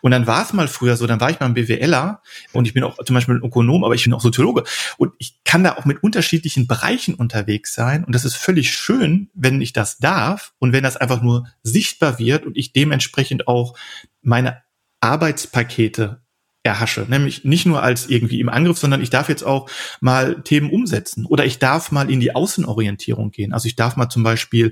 Und 0.02 0.12
dann 0.12 0.28
war 0.28 0.44
es 0.44 0.52
mal 0.52 0.68
früher 0.68 0.98
so, 0.98 1.08
dann 1.08 1.22
war 1.22 1.30
ich 1.30 1.40
mal 1.40 1.46
ein 1.46 1.54
BWLer 1.54 2.22
und 2.52 2.68
ich 2.68 2.74
bin 2.74 2.84
auch 2.84 3.02
zum 3.04 3.14
Beispiel 3.14 3.36
ein 3.36 3.44
Ökonom, 3.44 3.86
aber 3.86 3.96
ich 3.96 4.04
bin 4.04 4.14
auch 4.14 4.20
Soziologe. 4.20 4.66
Und 4.98 5.14
ich 5.20 5.42
kann 5.46 5.64
da 5.64 5.78
auch 5.78 5.86
mit 5.86 6.04
unterschiedlichen 6.04 6.68
Bereichen 6.68 7.16
unterwegs 7.16 7.74
sein. 7.74 8.04
Und 8.04 8.14
das 8.14 8.26
ist 8.26 8.36
völlig 8.36 8.74
schön, 8.74 9.30
wenn 9.34 9.62
ich 9.62 9.72
das 9.72 9.98
darf 9.98 10.54
und 10.60 10.74
wenn 10.74 10.84
das 10.84 10.98
einfach 10.98 11.22
nur 11.22 11.48
sichtbar 11.64 12.20
wird 12.20 12.46
und 12.46 12.58
ich 12.58 12.74
dementsprechend 12.74 13.48
auch 13.48 13.78
meine 14.22 14.62
Arbeitspakete 15.00 16.21
erhasche. 16.64 17.06
Nämlich 17.10 17.44
nicht 17.44 17.66
nur 17.66 17.82
als 17.82 18.08
irgendwie 18.08 18.40
im 18.40 18.50
Angriff, 18.50 18.78
sondern 18.78 19.02
ich 19.02 19.10
darf 19.10 19.30
jetzt 19.30 19.44
auch 19.44 19.70
mal 20.00 20.42
Themen 20.44 20.70
umsetzen 20.70 21.26
oder 21.26 21.46
ich 21.46 21.58
darf 21.58 21.92
mal 21.92 22.12
in 22.12 22.20
die 22.20 22.36
Außenorientierung 22.36 23.32
gehen. 23.32 23.52
Also 23.52 23.68
ich 23.68 23.76
darf 23.76 23.96
mal 23.96 24.10
zum 24.10 24.22
Beispiel 24.22 24.72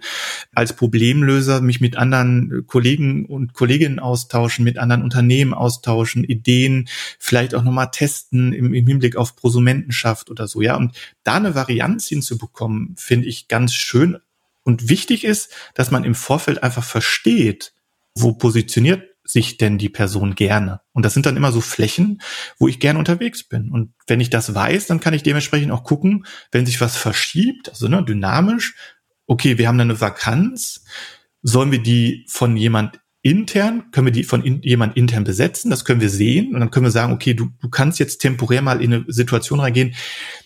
als 0.54 0.74
Problemlöser 0.74 1.62
mich 1.62 1.82
mit 1.82 1.98
anderen 1.98 2.66
Kollegen 2.68 3.26
und 3.26 3.54
Kolleginnen 3.54 4.00
austauschen, 4.00 4.64
mit 4.64 4.78
anderen 4.78 5.02
Unternehmen 5.02 5.54
austauschen, 5.54 6.24
Ideen 6.24 6.88
vielleicht 7.18 7.56
auch 7.56 7.64
nochmal 7.64 7.90
testen 7.92 8.54
im, 8.54 8.74
im 8.74 8.86
Hinblick 8.86 9.16
auf 9.16 9.36
Prosumentenschaft 9.36 10.30
oder 10.30 10.48
so. 10.48 10.62
Ja, 10.62 10.76
und 10.76 10.96
da 11.24 11.36
eine 11.36 11.56
Varianz 11.56 12.08
hinzubekommen, 12.08 12.96
finde 12.98 13.28
ich 13.28 13.48
ganz 13.48 13.74
schön. 13.74 14.18
Und 14.64 14.90
wichtig 14.90 15.24
ist, 15.24 15.52
dass 15.74 15.90
man 15.90 16.04
im 16.04 16.14
Vorfeld 16.14 16.62
einfach 16.62 16.84
versteht, 16.84 17.74
wo 18.14 18.34
positioniert 18.34 19.09
sich 19.30 19.58
denn 19.58 19.78
die 19.78 19.90
Person 19.90 20.36
gerne? 20.36 20.82
Und 20.94 21.04
das 21.04 21.14
sind 21.14 21.26
dann 21.26 21.38
immer 21.38 21.52
so 21.52 21.62
Flächen, 21.62 22.22
wo 22.58 22.68
ich 22.68 22.80
gerne 22.80 23.00
unterwegs 23.00 23.44
bin. 23.44 23.72
Und 23.72 23.94
wenn 24.08 24.20
ich 24.20 24.30
das 24.30 24.54
weiß, 24.54 24.88
dann 24.88 25.00
kann 25.00 25.14
ich 25.14 25.24
dementsprechend 25.24 25.72
auch 25.72 25.84
gucken, 25.84 26.26
wenn 26.52 26.66
sich 26.66 26.82
was 26.82 26.98
verschiebt, 26.98 27.70
also 27.70 27.88
ne, 27.88 28.04
dynamisch, 28.04 28.76
okay, 29.28 29.58
wir 29.58 29.68
haben 29.68 29.78
da 29.78 29.84
eine 29.84 30.02
Vakanz, 30.02 30.84
sollen 31.42 31.72
wir 31.72 31.82
die 31.82 32.26
von 32.28 32.58
jemand 32.58 33.00
intern, 33.22 33.92
können 33.92 34.08
wir 34.08 34.14
die 34.14 34.24
von 34.24 34.44
in, 34.44 34.62
jemand 34.62 34.96
intern 34.96 35.26
besetzen, 35.26 35.70
das 35.70 35.84
können 35.84 36.00
wir 36.00 36.10
sehen 36.10 36.54
und 36.54 36.62
dann 36.62 36.72
können 36.72 36.86
wir 36.86 36.92
sagen, 36.92 37.12
okay, 37.12 37.34
du, 37.34 37.50
du 37.60 37.70
kannst 37.70 38.00
jetzt 38.00 38.20
temporär 38.20 38.62
mal 38.62 38.82
in 38.82 38.94
eine 38.94 39.06
Situation 39.08 39.60
reingehen, 39.60 39.94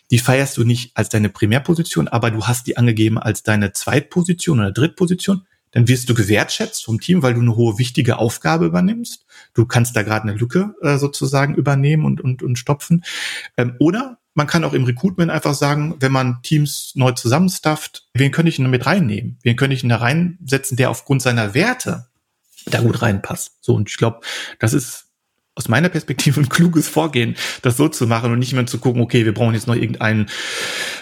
die 0.10 0.18
feierst 0.18 0.58
du 0.58 0.64
nicht 0.64 0.98
als 0.98 1.10
deine 1.10 1.30
Primärposition, 1.30 2.08
aber 2.08 2.32
du 2.32 2.46
hast 2.46 2.66
die 2.66 2.78
angegeben 2.78 3.20
als 3.20 3.44
deine 3.44 3.74
Zweitposition 3.74 4.60
oder 4.60 4.72
Drittposition 4.72 5.46
dann 5.74 5.88
wirst 5.88 6.10
du 6.10 6.14
gewertschätzt 6.14 6.86
vom 6.86 7.02
Team, 7.02 7.22
weil 7.22 7.34
du 7.34 7.42
eine 7.42 7.56
hohe 7.56 7.78
wichtige 7.78 8.18
Aufgabe 8.18 8.66
übernimmst. 8.66 9.26
Du 9.54 9.66
kannst 9.66 9.96
da 9.96 10.04
gerade 10.04 10.24
eine 10.24 10.38
Lücke 10.38 10.76
äh, 10.82 10.98
sozusagen 10.98 11.56
übernehmen 11.56 12.06
und, 12.06 12.22
und, 12.22 12.42
und 12.42 12.58
stopfen. 12.58 13.04
Ähm, 13.58 13.76
oder 13.80 14.20
man 14.36 14.48
kann 14.48 14.64
auch 14.64 14.74
im 14.74 14.86
Recruitment 14.86 15.32
einfach 15.32 15.54
sagen, 15.54 15.96
wenn 16.00 16.12
man 16.12 16.42
Teams 16.42 16.94
neu 16.96 17.12
zusammenstafft, 17.12 18.08
wen 18.14 18.32
könnte 18.32 18.50
ich 18.50 18.56
denn 18.56 18.70
mit 18.70 18.86
reinnehmen? 18.86 19.38
Wen 19.44 19.56
könnte 19.56 19.76
ich 19.76 19.82
denn 19.82 19.90
da 19.90 19.98
reinsetzen, 19.98 20.78
der 20.78 20.90
aufgrund 20.90 21.22
seiner 21.22 21.54
Werte 21.54 22.08
da 22.66 22.82
gut 22.82 23.02
reinpasst? 23.02 23.58
So, 23.62 23.76
und 23.76 23.90
ich 23.90 23.98
glaube, 23.98 24.22
das 24.60 24.74
ist 24.74 25.08
aus 25.56 25.68
meiner 25.68 25.90
Perspektive 25.90 26.40
ein 26.40 26.50
kluges 26.50 26.88
Vorgehen, 26.88 27.36
das 27.62 27.78
so 27.78 27.88
zu 27.88 28.08
machen 28.08 28.32
und 28.32 28.40
nicht 28.40 28.54
mehr 28.54 28.66
zu 28.66 28.80
gucken, 28.80 29.02
okay, 29.02 29.26
wir 29.26 29.34
brauchen 29.34 29.54
jetzt 29.54 29.68
noch 29.68 29.76
irgendeinen, 29.76 30.28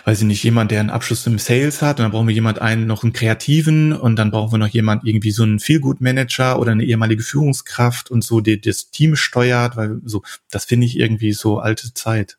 weiß 0.06 0.22
ich 0.22 0.28
nicht, 0.28 0.44
jemand, 0.44 0.72
der 0.72 0.82
einen 0.82 0.90
Abschluss 0.90 1.26
im 1.26 1.40
Sales 1.40 1.82
hat 1.82 2.00
und 2.00 2.04
dann 2.04 2.12
brauchen 2.12 2.28
wir 2.28 2.36
jemand 2.36 2.60
einen, 2.60 2.86
noch 2.86 3.04
einen 3.04 3.14
Kreativen 3.14 3.94
und 3.94 4.18
dann 4.18 4.32
brauchen 4.32 4.52
wir 4.52 4.60
noch 4.60 4.68
jemand 4.68 5.06
irgendwie 5.06 5.32
so 5.32 5.44
einen 5.44 5.60
Feelgood-Manager 5.60 6.60
oder 6.60 6.74
eine 6.74 6.84
ehemalige 6.84 7.24
Führungskraft 7.24 8.12
und 8.12 8.24
so, 8.24 8.42
die 8.42 8.60
das 8.60 8.92
Team 8.92 9.16
steuert, 9.16 9.78
weil 9.78 10.02
so, 10.04 10.22
das 10.50 10.66
finde 10.66 10.86
ich 10.86 11.00
irgendwie 11.00 11.32
so 11.32 11.60
alte 11.60 11.94
Zeit. 11.94 12.38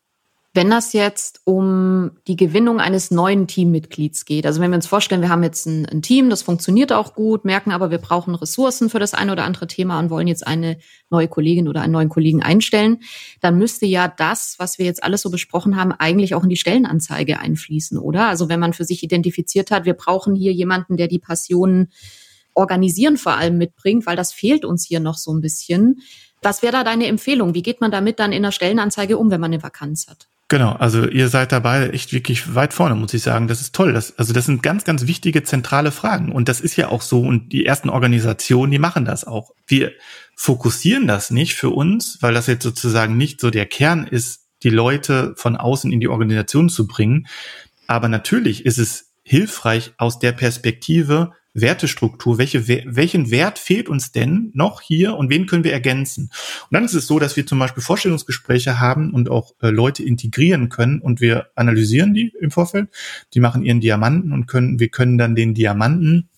Wenn 0.55 0.69
das 0.69 0.93
jetzt 0.93 1.41
um 1.45 2.11
die 2.27 2.35
Gewinnung 2.35 2.79
eines 2.79 3.09
neuen 3.09 3.47
Teammitglieds 3.47 4.23
geht, 4.23 4.45
also 4.45 4.61
wenn 4.61 4.69
wir 4.69 4.75
uns 4.75 4.85
vorstellen, 4.85 5.21
wir 5.21 5.29
haben 5.29 5.41
jetzt 5.41 5.65
ein, 5.65 5.87
ein, 5.87 6.03
Team, 6.03 6.29
das 6.29 6.43
funktioniert 6.43 6.93
auch 6.93 7.15
gut, 7.15 7.43
merken 7.43 7.71
aber, 7.71 7.89
wir 7.89 7.97
brauchen 7.97 8.35
Ressourcen 8.35 8.91
für 8.91 8.99
das 8.99 9.15
eine 9.15 9.31
oder 9.31 9.45
andere 9.45 9.65
Thema 9.65 9.97
und 9.97 10.11
wollen 10.11 10.27
jetzt 10.27 10.45
eine 10.45 10.77
neue 11.09 11.27
Kollegin 11.27 11.67
oder 11.67 11.81
einen 11.81 11.93
neuen 11.93 12.09
Kollegen 12.09 12.43
einstellen, 12.43 12.99
dann 13.41 13.57
müsste 13.57 13.87
ja 13.87 14.07
das, 14.07 14.53
was 14.59 14.77
wir 14.77 14.85
jetzt 14.85 15.03
alles 15.03 15.23
so 15.23 15.31
besprochen 15.31 15.75
haben, 15.75 15.91
eigentlich 15.91 16.35
auch 16.35 16.43
in 16.43 16.49
die 16.49 16.55
Stellenanzeige 16.55 17.39
einfließen, 17.39 17.97
oder? 17.97 18.27
Also 18.27 18.47
wenn 18.47 18.59
man 18.59 18.73
für 18.73 18.85
sich 18.85 19.01
identifiziert 19.01 19.71
hat, 19.71 19.85
wir 19.85 19.95
brauchen 19.95 20.35
hier 20.35 20.53
jemanden, 20.53 20.97
der 20.97 21.07
die 21.07 21.19
Passionen 21.19 21.91
organisieren 22.53 23.17
vor 23.17 23.37
allem 23.37 23.57
mitbringt, 23.57 24.05
weil 24.05 24.15
das 24.15 24.31
fehlt 24.31 24.65
uns 24.65 24.85
hier 24.85 24.99
noch 24.99 25.17
so 25.17 25.33
ein 25.33 25.41
bisschen. 25.41 26.01
Was 26.43 26.61
wäre 26.61 26.73
da 26.73 26.83
deine 26.83 27.07
Empfehlung? 27.07 27.55
Wie 27.55 27.63
geht 27.63 27.81
man 27.81 27.89
damit 27.89 28.19
dann 28.19 28.31
in 28.31 28.43
der 28.43 28.51
Stellenanzeige 28.51 29.17
um, 29.17 29.31
wenn 29.31 29.41
man 29.41 29.51
eine 29.51 29.63
Vakanz 29.63 30.05
hat? 30.07 30.27
Genau, 30.53 30.73
also 30.73 31.07
ihr 31.07 31.29
seid 31.29 31.51
dabei 31.51 31.89
echt 31.89 32.13
wirklich 32.13 32.53
weit 32.53 32.75
vorne, 32.75 32.93
muss 32.93 33.15
ich 33.15 33.23
sagen. 33.23 33.47
Das 33.47 33.59
ist 33.59 33.73
toll. 33.73 33.91
Das, 33.91 34.19
also 34.19 34.33
das 34.33 34.45
sind 34.45 34.61
ganz, 34.61 34.83
ganz 34.83 35.07
wichtige 35.07 35.41
zentrale 35.41 35.91
Fragen. 35.91 36.31
Und 36.31 36.47
das 36.47 36.61
ist 36.61 36.75
ja 36.75 36.89
auch 36.89 37.01
so. 37.01 37.21
Und 37.21 37.51
die 37.51 37.65
ersten 37.65 37.89
Organisationen, 37.89 38.71
die 38.71 38.77
machen 38.77 39.03
das 39.03 39.25
auch. 39.25 39.55
Wir 39.65 39.93
fokussieren 40.35 41.07
das 41.07 41.31
nicht 41.31 41.55
für 41.55 41.71
uns, 41.71 42.19
weil 42.21 42.35
das 42.35 42.45
jetzt 42.45 42.61
sozusagen 42.61 43.17
nicht 43.17 43.41
so 43.41 43.49
der 43.49 43.65
Kern 43.65 44.05
ist, 44.05 44.41
die 44.61 44.69
Leute 44.69 45.33
von 45.37 45.57
außen 45.57 45.91
in 45.91 45.99
die 45.99 46.07
Organisation 46.07 46.69
zu 46.69 46.85
bringen. 46.85 47.25
Aber 47.87 48.07
natürlich 48.07 48.63
ist 48.63 48.77
es 48.77 49.09
hilfreich 49.23 49.93
aus 49.97 50.19
der 50.19 50.33
Perspektive, 50.33 51.31
Wertestruktur, 51.53 52.37
welche, 52.39 52.67
welchen 52.67 53.29
Wert 53.29 53.59
fehlt 53.59 53.87
uns 53.87 54.11
denn 54.11 54.51
noch 54.53 54.81
hier 54.81 55.15
und 55.15 55.29
wen 55.29 55.45
können 55.45 55.63
wir 55.63 55.73
ergänzen? 55.73 56.31
Und 56.63 56.71
dann 56.71 56.83
ist 56.83 56.95
es 56.95 57.05
so, 57.05 57.19
dass 57.19 57.35
wir 57.35 57.45
zum 57.45 57.59
Beispiel 57.59 57.83
Vorstellungsgespräche 57.83 58.79
haben 58.79 59.13
und 59.13 59.29
auch 59.29 59.53
äh, 59.61 59.69
Leute 59.69 60.03
integrieren 60.03 60.69
können 60.69 60.99
und 60.99 61.21
wir 61.21 61.49
analysieren 61.55 62.13
die 62.13 62.33
im 62.39 62.49
Vorfeld. 62.49 62.89
Die 63.33 63.39
machen 63.39 63.63
ihren 63.63 63.81
Diamanten 63.81 64.33
und 64.33 64.47
können, 64.47 64.79
wir 64.79 64.89
können 64.89 65.17
dann 65.17 65.35
den 65.35 65.53
Diamanten 65.53 66.29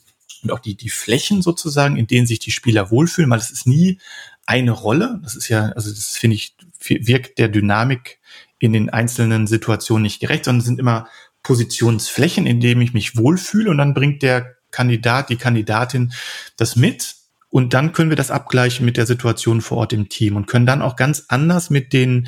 und 0.43 0.51
auch 0.51 0.59
die, 0.59 0.75
die 0.75 0.89
Flächen 0.89 1.41
sozusagen, 1.41 1.95
in 1.95 2.07
denen 2.07 2.27
sich 2.27 2.39
die 2.39 2.51
Spieler 2.51 2.91
wohlfühlen, 2.91 3.29
weil 3.29 3.39
es 3.39 3.51
ist 3.51 3.67
nie 3.67 3.99
eine 4.45 4.71
Rolle. 4.71 5.19
Das 5.23 5.35
ist 5.35 5.47
ja, 5.47 5.69
also 5.69 5.89
das 5.89 6.17
finde 6.17 6.35
ich, 6.35 6.55
wirkt 6.81 7.39
der 7.39 7.47
Dynamik 7.47 8.19
in 8.59 8.73
den 8.73 8.89
einzelnen 8.89 9.47
Situationen 9.47 10.03
nicht 10.03 10.19
gerecht, 10.19 10.45
sondern 10.45 10.61
sind 10.61 10.79
immer 10.79 11.07
Positionsflächen, 11.43 12.45
in 12.45 12.59
denen 12.59 12.81
ich 12.81 12.93
mich 12.93 13.17
wohlfühle 13.17 13.69
und 13.69 13.77
dann 13.77 13.93
bringt 13.93 14.23
der 14.23 14.55
Kandidat, 14.75 15.29
die 15.29 15.37
Kandidatin 15.37 16.11
das 16.57 16.75
mit 16.75 17.15
und 17.49 17.73
dann 17.73 17.93
können 17.93 18.09
wir 18.09 18.17
das 18.17 18.31
abgleichen 18.31 18.85
mit 18.85 18.97
der 18.97 19.05
Situation 19.05 19.61
vor 19.61 19.77
Ort 19.77 19.93
im 19.93 20.09
Team 20.09 20.35
und 20.35 20.45
können 20.45 20.65
dann 20.65 20.81
auch 20.81 20.97
ganz 20.97 21.23
anders 21.29 21.69
mit 21.69 21.93
den 21.93 22.27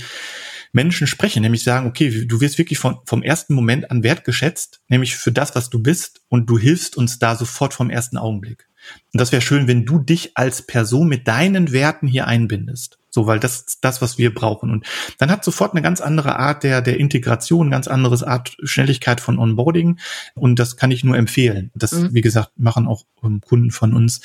Menschen 0.72 1.08
sprechen, 1.08 1.42
nämlich 1.42 1.64
sagen, 1.64 1.88
okay, 1.88 2.26
du 2.26 2.40
wirst 2.40 2.58
wirklich 2.58 2.80
von, 2.80 3.00
vom 3.06 3.24
ersten 3.24 3.54
Moment 3.54 3.92
an 3.92 4.04
wertgeschätzt, 4.04 4.80
nämlich 4.88 5.18
für 5.18 5.34
das, 5.34 5.54
was 5.56 5.70
du 5.70 5.80
bist 5.80 6.22
und 6.30 6.50
du 6.50 6.58
hilfst 6.58 6.96
uns 6.96 7.20
da 7.20 7.36
sofort 7.36 7.74
vom 7.74 7.90
ersten 7.90 8.18
Augenblick. 8.18 8.70
Und 9.12 9.20
das 9.20 9.34
wäre 9.34 9.42
schön, 9.42 9.68
wenn 9.68 9.86
du 9.86 10.00
dich 10.00 10.38
als 10.38 10.62
Person 10.62 11.10
mit 11.10 11.28
deinen 11.28 11.74
Werten 11.74 12.08
hier 12.08 12.28
einbindest. 12.28 12.98
So, 13.18 13.26
weil 13.26 13.40
das 13.40 13.62
ist 13.62 13.80
das, 13.82 14.00
was 14.00 14.20
wir 14.20 14.32
brauchen. 14.32 14.70
Und 14.70 14.86
dann 15.18 15.32
hat 15.32 15.44
sofort 15.44 15.72
eine 15.72 15.82
ganz 15.82 16.02
andere 16.02 16.38
Art 16.38 16.62
der, 16.62 16.84
der 16.84 17.00
Integration, 17.00 17.72
ganz 17.72 17.88
anderes 17.88 18.22
Art 18.22 18.56
Schnelligkeit 18.62 19.22
von 19.22 19.40
Onboarding. 19.40 19.98
Und 20.36 20.60
das 20.60 20.78
kann 20.78 20.92
ich 20.92 21.04
nur 21.04 21.18
empfehlen. 21.18 21.72
Das, 21.74 21.94
mhm. 21.94 22.14
wie 22.14 22.22
gesagt, 22.22 22.52
machen 22.58 22.86
auch 22.86 23.06
ähm, 23.24 23.42
Kunden 23.42 23.72
von 23.72 23.96
uns. 23.96 24.22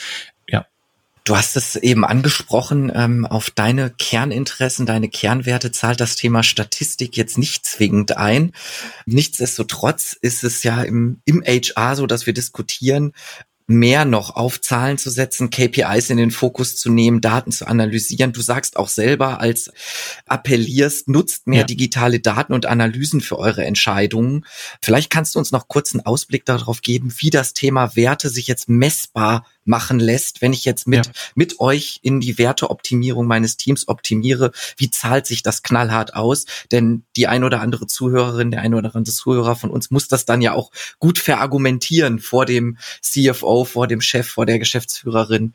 Ja. 0.46 0.66
Du 1.24 1.34
hast 1.34 1.56
es 1.56 1.76
eben 1.76 2.04
angesprochen, 2.04 2.92
ähm, 2.94 3.24
auf 3.24 3.48
deine 3.48 3.88
Kerninteressen, 3.88 4.84
deine 4.84 5.08
Kernwerte 5.08 5.72
zahlt 5.72 5.98
das 5.98 6.16
Thema 6.16 6.42
Statistik 6.42 7.16
jetzt 7.16 7.38
nicht 7.38 7.64
zwingend 7.64 8.18
ein. 8.18 8.52
Nichtsdestotrotz 9.06 10.12
ist 10.20 10.44
es 10.44 10.64
ja 10.64 10.82
im, 10.82 11.22
im 11.24 11.42
HR 11.42 11.96
so, 11.96 12.06
dass 12.06 12.26
wir 12.26 12.34
diskutieren, 12.34 13.14
mehr 13.72 14.04
noch 14.04 14.36
auf 14.36 14.60
Zahlen 14.60 14.98
zu 14.98 15.10
setzen, 15.10 15.50
KPIs 15.50 16.10
in 16.10 16.16
den 16.16 16.30
Fokus 16.30 16.76
zu 16.76 16.90
nehmen, 16.90 17.20
Daten 17.20 17.52
zu 17.52 17.66
analysieren. 17.66 18.32
Du 18.32 18.40
sagst 18.40 18.76
auch 18.76 18.88
selber 18.88 19.40
als 19.40 19.70
appellierst, 20.26 21.08
nutzt 21.08 21.46
mehr 21.46 21.60
ja. 21.60 21.66
digitale 21.66 22.20
Daten 22.20 22.52
und 22.52 22.66
Analysen 22.66 23.20
für 23.20 23.38
eure 23.38 23.64
Entscheidungen. 23.64 24.44
Vielleicht 24.80 25.10
kannst 25.10 25.34
du 25.34 25.38
uns 25.38 25.52
noch 25.52 25.68
kurz 25.68 25.94
einen 25.94 26.06
Ausblick 26.06 26.44
darauf 26.44 26.82
geben, 26.82 27.12
wie 27.18 27.30
das 27.30 27.54
Thema 27.54 27.96
Werte 27.96 28.28
sich 28.28 28.46
jetzt 28.46 28.68
messbar 28.68 29.44
machen 29.64 30.00
lässt, 30.00 30.42
wenn 30.42 30.52
ich 30.52 30.64
jetzt 30.64 30.86
mit, 30.86 31.06
ja. 31.06 31.12
mit 31.34 31.60
euch 31.60 32.00
in 32.02 32.20
die 32.20 32.38
Werteoptimierung 32.38 33.26
meines 33.26 33.56
Teams 33.56 33.88
optimiere, 33.88 34.52
wie 34.76 34.90
zahlt 34.90 35.26
sich 35.26 35.42
das 35.42 35.62
knallhart 35.62 36.14
aus? 36.14 36.46
Denn 36.70 37.04
die 37.16 37.28
ein 37.28 37.44
oder 37.44 37.60
andere 37.60 37.86
Zuhörerin, 37.86 38.50
der 38.50 38.62
ein 38.62 38.74
oder 38.74 38.94
andere 38.94 39.12
Zuhörer 39.12 39.56
von 39.56 39.70
uns 39.70 39.90
muss 39.90 40.08
das 40.08 40.24
dann 40.24 40.40
ja 40.40 40.52
auch 40.52 40.70
gut 40.98 41.18
verargumentieren 41.18 42.18
vor 42.18 42.46
dem 42.46 42.78
CFO, 43.00 43.64
vor 43.64 43.86
dem 43.86 44.00
Chef, 44.00 44.28
vor 44.28 44.46
der 44.46 44.58
Geschäftsführerin. 44.58 45.54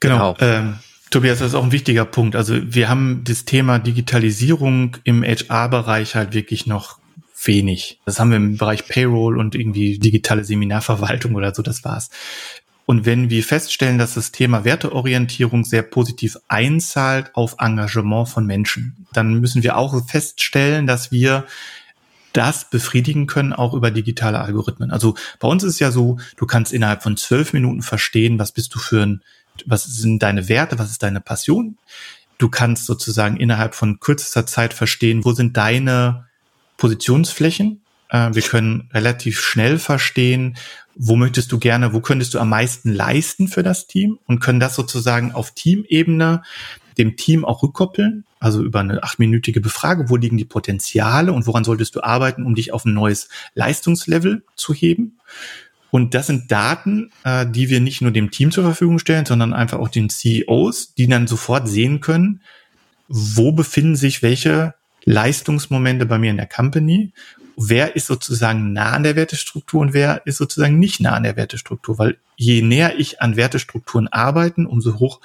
Genau. 0.00 0.34
genau. 0.34 0.36
Ähm, 0.40 0.78
Tobias, 1.10 1.40
das 1.40 1.48
ist 1.48 1.54
auch 1.54 1.64
ein 1.64 1.72
wichtiger 1.72 2.04
Punkt. 2.04 2.36
Also 2.36 2.56
wir 2.62 2.88
haben 2.88 3.22
das 3.24 3.44
Thema 3.44 3.80
Digitalisierung 3.80 4.96
im 5.02 5.24
HR-Bereich 5.24 6.14
halt 6.14 6.34
wirklich 6.34 6.66
noch 6.66 7.00
wenig. 7.44 7.98
Das 8.04 8.20
haben 8.20 8.30
wir 8.30 8.36
im 8.36 8.56
Bereich 8.56 8.86
Payroll 8.86 9.38
und 9.38 9.54
irgendwie 9.54 9.98
digitale 9.98 10.44
Seminarverwaltung 10.44 11.34
oder 11.34 11.54
so, 11.54 11.62
das 11.62 11.84
war's. 11.84 12.10
Und 12.90 13.06
wenn 13.06 13.30
wir 13.30 13.44
feststellen, 13.44 13.98
dass 13.98 14.14
das 14.14 14.32
Thema 14.32 14.64
Werteorientierung 14.64 15.64
sehr 15.64 15.82
positiv 15.82 16.36
einzahlt 16.48 17.32
auf 17.36 17.54
Engagement 17.60 18.28
von 18.28 18.46
Menschen, 18.46 19.06
dann 19.12 19.34
müssen 19.34 19.62
wir 19.62 19.76
auch 19.76 20.04
feststellen, 20.08 20.88
dass 20.88 21.12
wir 21.12 21.46
das 22.32 22.68
befriedigen 22.68 23.28
können, 23.28 23.52
auch 23.52 23.74
über 23.74 23.92
digitale 23.92 24.40
Algorithmen. 24.40 24.90
Also 24.90 25.14
bei 25.38 25.46
uns 25.46 25.62
ist 25.62 25.78
ja 25.78 25.92
so, 25.92 26.18
du 26.36 26.46
kannst 26.46 26.72
innerhalb 26.72 27.04
von 27.04 27.16
zwölf 27.16 27.52
Minuten 27.52 27.82
verstehen, 27.82 28.40
was 28.40 28.50
bist 28.50 28.74
du 28.74 28.80
für 28.80 29.02
ein, 29.02 29.22
was 29.66 29.84
sind 29.84 30.20
deine 30.20 30.48
Werte, 30.48 30.76
was 30.80 30.90
ist 30.90 31.04
deine 31.04 31.20
Passion. 31.20 31.78
Du 32.38 32.48
kannst 32.48 32.86
sozusagen 32.86 33.36
innerhalb 33.36 33.76
von 33.76 34.00
kürzester 34.00 34.46
Zeit 34.46 34.74
verstehen, 34.74 35.24
wo 35.24 35.30
sind 35.30 35.56
deine 35.56 36.26
Positionsflächen. 36.76 37.82
Äh, 38.08 38.30
wir 38.32 38.42
können 38.42 38.90
relativ 38.92 39.40
schnell 39.40 39.78
verstehen, 39.78 40.56
wo 41.02 41.16
möchtest 41.16 41.50
du 41.50 41.58
gerne, 41.58 41.94
wo 41.94 42.00
könntest 42.00 42.34
du 42.34 42.38
am 42.38 42.50
meisten 42.50 42.92
leisten 42.92 43.48
für 43.48 43.62
das 43.62 43.86
Team? 43.86 44.18
Und 44.26 44.40
können 44.40 44.60
das 44.60 44.74
sozusagen 44.74 45.32
auf 45.32 45.52
Teamebene 45.52 46.42
dem 46.98 47.16
Team 47.16 47.46
auch 47.46 47.62
rückkoppeln, 47.62 48.24
also 48.38 48.62
über 48.62 48.80
eine 48.80 49.02
achtminütige 49.02 49.62
Befrage, 49.62 50.10
wo 50.10 50.16
liegen 50.16 50.36
die 50.36 50.44
Potenziale 50.44 51.32
und 51.32 51.46
woran 51.46 51.64
solltest 51.64 51.96
du 51.96 52.02
arbeiten, 52.02 52.44
um 52.44 52.54
dich 52.54 52.74
auf 52.74 52.84
ein 52.84 52.92
neues 52.92 53.30
Leistungslevel 53.54 54.42
zu 54.56 54.74
heben. 54.74 55.18
Und 55.90 56.12
das 56.12 56.26
sind 56.26 56.52
Daten, 56.52 57.10
äh, 57.24 57.46
die 57.46 57.70
wir 57.70 57.80
nicht 57.80 58.02
nur 58.02 58.10
dem 58.10 58.30
Team 58.30 58.50
zur 58.50 58.64
Verfügung 58.64 58.98
stellen, 58.98 59.24
sondern 59.24 59.54
einfach 59.54 59.78
auch 59.78 59.88
den 59.88 60.10
CEOs, 60.10 60.92
die 60.94 61.08
dann 61.08 61.26
sofort 61.26 61.66
sehen 61.66 62.00
können, 62.00 62.42
wo 63.08 63.52
befinden 63.52 63.96
sich 63.96 64.22
welche 64.22 64.74
Leistungsmomente 65.04 66.04
bei 66.04 66.18
mir 66.18 66.30
in 66.30 66.36
der 66.36 66.46
Company 66.46 67.14
wer 67.56 67.96
ist 67.96 68.06
sozusagen 68.06 68.72
nah 68.72 68.92
an 68.92 69.02
der 69.02 69.16
Wertestruktur 69.16 69.80
und 69.80 69.92
wer 69.92 70.26
ist 70.26 70.38
sozusagen 70.38 70.78
nicht 70.78 71.00
nah 71.00 71.12
an 71.12 71.22
der 71.22 71.36
Wertestruktur. 71.36 71.98
Weil 71.98 72.16
je 72.36 72.62
näher 72.62 72.98
ich 72.98 73.20
an 73.20 73.36
Wertestrukturen 73.36 74.08
arbeiten, 74.08 74.66
umso 74.66 74.98
hoch 74.98 75.20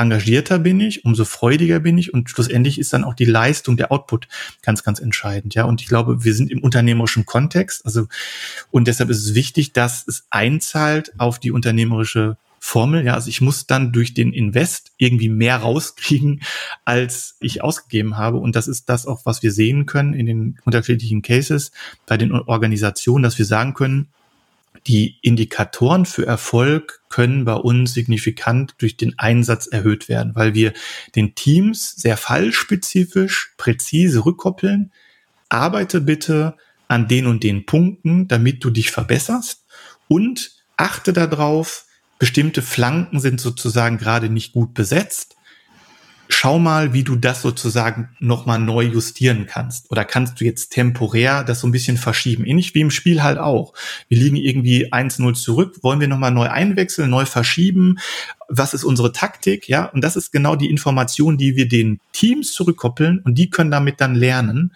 engagierter 0.00 0.58
bin 0.58 0.80
ich, 0.80 1.04
umso 1.04 1.24
freudiger 1.24 1.80
bin 1.80 1.98
ich 1.98 2.14
und 2.14 2.30
schlussendlich 2.30 2.78
ist 2.78 2.92
dann 2.92 3.04
auch 3.04 3.14
die 3.14 3.26
Leistung, 3.26 3.76
der 3.76 3.92
Output 3.92 4.28
ganz, 4.62 4.82
ganz 4.82 4.98
entscheidend. 4.98 5.54
Ja, 5.54 5.64
und 5.64 5.82
ich 5.82 5.88
glaube, 5.88 6.24
wir 6.24 6.34
sind 6.34 6.50
im 6.50 6.62
unternehmerischen 6.62 7.26
Kontext, 7.26 7.84
also 7.84 8.08
und 8.70 8.88
deshalb 8.88 9.10
ist 9.10 9.24
es 9.24 9.34
wichtig, 9.34 9.72
dass 9.72 10.06
es 10.08 10.24
einzahlt 10.30 11.12
auf 11.18 11.38
die 11.38 11.50
unternehmerische 11.50 12.36
Formel. 12.62 13.04
Ja, 13.04 13.14
also 13.14 13.28
ich 13.28 13.40
muss 13.40 13.66
dann 13.66 13.90
durch 13.90 14.14
den 14.14 14.32
Invest 14.32 14.92
irgendwie 14.98 15.30
mehr 15.30 15.56
rauskriegen, 15.56 16.42
als 16.84 17.36
ich 17.40 17.64
ausgegeben 17.64 18.18
habe. 18.18 18.36
Und 18.36 18.54
das 18.54 18.68
ist 18.68 18.88
das 18.88 19.06
auch, 19.06 19.24
was 19.24 19.42
wir 19.42 19.50
sehen 19.50 19.86
können 19.86 20.12
in 20.12 20.26
den 20.26 20.58
unterschiedlichen 20.64 21.22
Cases 21.22 21.72
bei 22.06 22.18
den 22.18 22.32
Organisationen, 22.32 23.22
dass 23.22 23.38
wir 23.38 23.46
sagen 23.46 23.74
können, 23.74 24.08
die 24.86 25.18
Indikatoren 25.22 26.06
für 26.06 26.26
Erfolg 26.26 27.00
können 27.08 27.44
bei 27.44 27.54
uns 27.54 27.92
signifikant 27.92 28.74
durch 28.78 28.96
den 28.96 29.18
Einsatz 29.18 29.66
erhöht 29.66 30.08
werden, 30.08 30.34
weil 30.34 30.54
wir 30.54 30.72
den 31.16 31.34
Teams 31.34 31.96
sehr 31.96 32.16
fallspezifisch, 32.16 33.54
präzise 33.56 34.24
rückkoppeln. 34.24 34.92
Arbeite 35.48 36.00
bitte 36.00 36.56
an 36.88 37.08
den 37.08 37.26
und 37.26 37.42
den 37.42 37.66
Punkten, 37.66 38.28
damit 38.28 38.64
du 38.64 38.70
dich 38.70 38.90
verbesserst 38.90 39.64
und 40.08 40.52
achte 40.76 41.12
darauf, 41.12 41.84
bestimmte 42.20 42.60
Flanken 42.62 43.18
sind 43.18 43.40
sozusagen 43.40 43.98
gerade 43.98 44.28
nicht 44.28 44.52
gut 44.52 44.74
besetzt. 44.74 45.36
schau 46.32 46.60
mal, 46.60 46.92
wie 46.92 47.02
du 47.02 47.16
das 47.16 47.42
sozusagen 47.42 48.10
nochmal 48.20 48.60
neu 48.60 48.84
justieren 48.84 49.46
kannst. 49.46 49.90
Oder 49.90 50.04
kannst 50.04 50.40
du 50.40 50.44
jetzt 50.44 50.68
temporär 50.68 51.42
das 51.42 51.58
so 51.58 51.66
ein 51.66 51.72
bisschen 51.72 51.96
verschieben? 51.96 52.44
Ähnlich 52.44 52.72
wie 52.74 52.82
im 52.82 52.92
Spiel 52.92 53.24
halt 53.24 53.38
auch. 53.38 53.74
Wir 54.08 54.18
liegen 54.18 54.36
irgendwie 54.36 54.92
1-0 54.92 55.34
zurück. 55.34 55.78
Wollen 55.82 55.98
wir 55.98 56.06
nochmal 56.06 56.30
neu 56.30 56.48
einwechseln, 56.48 57.10
neu 57.10 57.24
verschieben? 57.26 57.98
Was 58.48 58.74
ist 58.74 58.84
unsere 58.84 59.10
Taktik? 59.10 59.68
Ja, 59.68 59.86
und 59.86 60.04
das 60.04 60.14
ist 60.14 60.30
genau 60.30 60.54
die 60.54 60.70
Information, 60.70 61.36
die 61.36 61.56
wir 61.56 61.66
den 61.66 61.98
Teams 62.12 62.52
zurückkoppeln 62.52 63.20
und 63.24 63.34
die 63.36 63.50
können 63.50 63.72
damit 63.72 64.00
dann 64.00 64.14
lernen. 64.14 64.72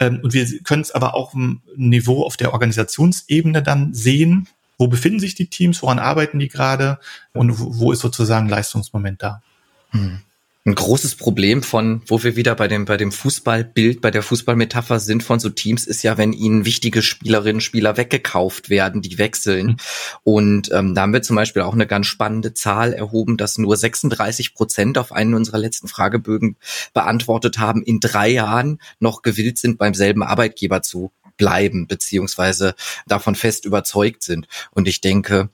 Ähm, 0.00 0.20
und 0.22 0.34
wir 0.34 0.46
können 0.62 0.82
es 0.82 0.90
aber 0.90 1.14
auch 1.14 1.32
im 1.32 1.62
Niveau 1.74 2.22
auf 2.22 2.36
der 2.36 2.52
Organisationsebene 2.52 3.62
dann 3.62 3.94
sehen. 3.94 4.46
Wo 4.78 4.88
befinden 4.88 5.20
sich 5.20 5.34
die 5.34 5.48
Teams? 5.48 5.82
Woran 5.82 5.98
arbeiten 5.98 6.38
die 6.38 6.48
gerade? 6.48 6.98
Und 7.34 7.52
wo 7.58 7.92
ist 7.92 8.00
sozusagen 8.00 8.48
Leistungsmoment 8.48 9.22
da? 9.22 9.42
Hm 9.90 10.20
ein 10.68 10.74
großes 10.74 11.16
Problem 11.16 11.62
von, 11.62 12.02
wo 12.06 12.22
wir 12.22 12.36
wieder 12.36 12.54
bei 12.54 12.68
dem, 12.68 12.84
bei 12.84 12.96
dem 12.96 13.10
Fußballbild, 13.10 14.00
bei 14.00 14.10
der 14.10 14.22
Fußballmetapher 14.22 15.00
sind 15.00 15.22
von 15.22 15.40
so 15.40 15.48
Teams, 15.48 15.86
ist 15.86 16.02
ja, 16.02 16.18
wenn 16.18 16.32
ihnen 16.32 16.64
wichtige 16.64 17.00
Spielerinnen, 17.02 17.60
Spieler 17.60 17.96
weggekauft 17.96 18.68
werden, 18.68 19.00
die 19.00 19.18
wechseln. 19.18 19.66
Mhm. 19.66 19.76
Und 20.24 20.72
ähm, 20.72 20.94
da 20.94 21.02
haben 21.02 21.12
wir 21.12 21.22
zum 21.22 21.36
Beispiel 21.36 21.62
auch 21.62 21.72
eine 21.72 21.86
ganz 21.86 22.06
spannende 22.06 22.54
Zahl 22.54 22.92
erhoben, 22.92 23.36
dass 23.36 23.58
nur 23.58 23.76
36 23.76 24.54
Prozent 24.54 24.98
auf 24.98 25.12
einen 25.12 25.34
unserer 25.34 25.58
letzten 25.58 25.88
Fragebögen 25.88 26.56
beantwortet 26.92 27.58
haben, 27.58 27.82
in 27.82 28.00
drei 28.00 28.28
Jahren 28.28 28.80
noch 29.00 29.22
gewillt 29.22 29.58
sind, 29.58 29.78
beim 29.78 29.94
selben 29.94 30.22
Arbeitgeber 30.22 30.82
zu 30.82 31.10
bleiben, 31.38 31.86
beziehungsweise 31.86 32.74
davon 33.06 33.34
fest 33.34 33.64
überzeugt 33.64 34.22
sind. 34.22 34.46
Und 34.72 34.86
ich 34.86 35.00
denke, 35.00 35.48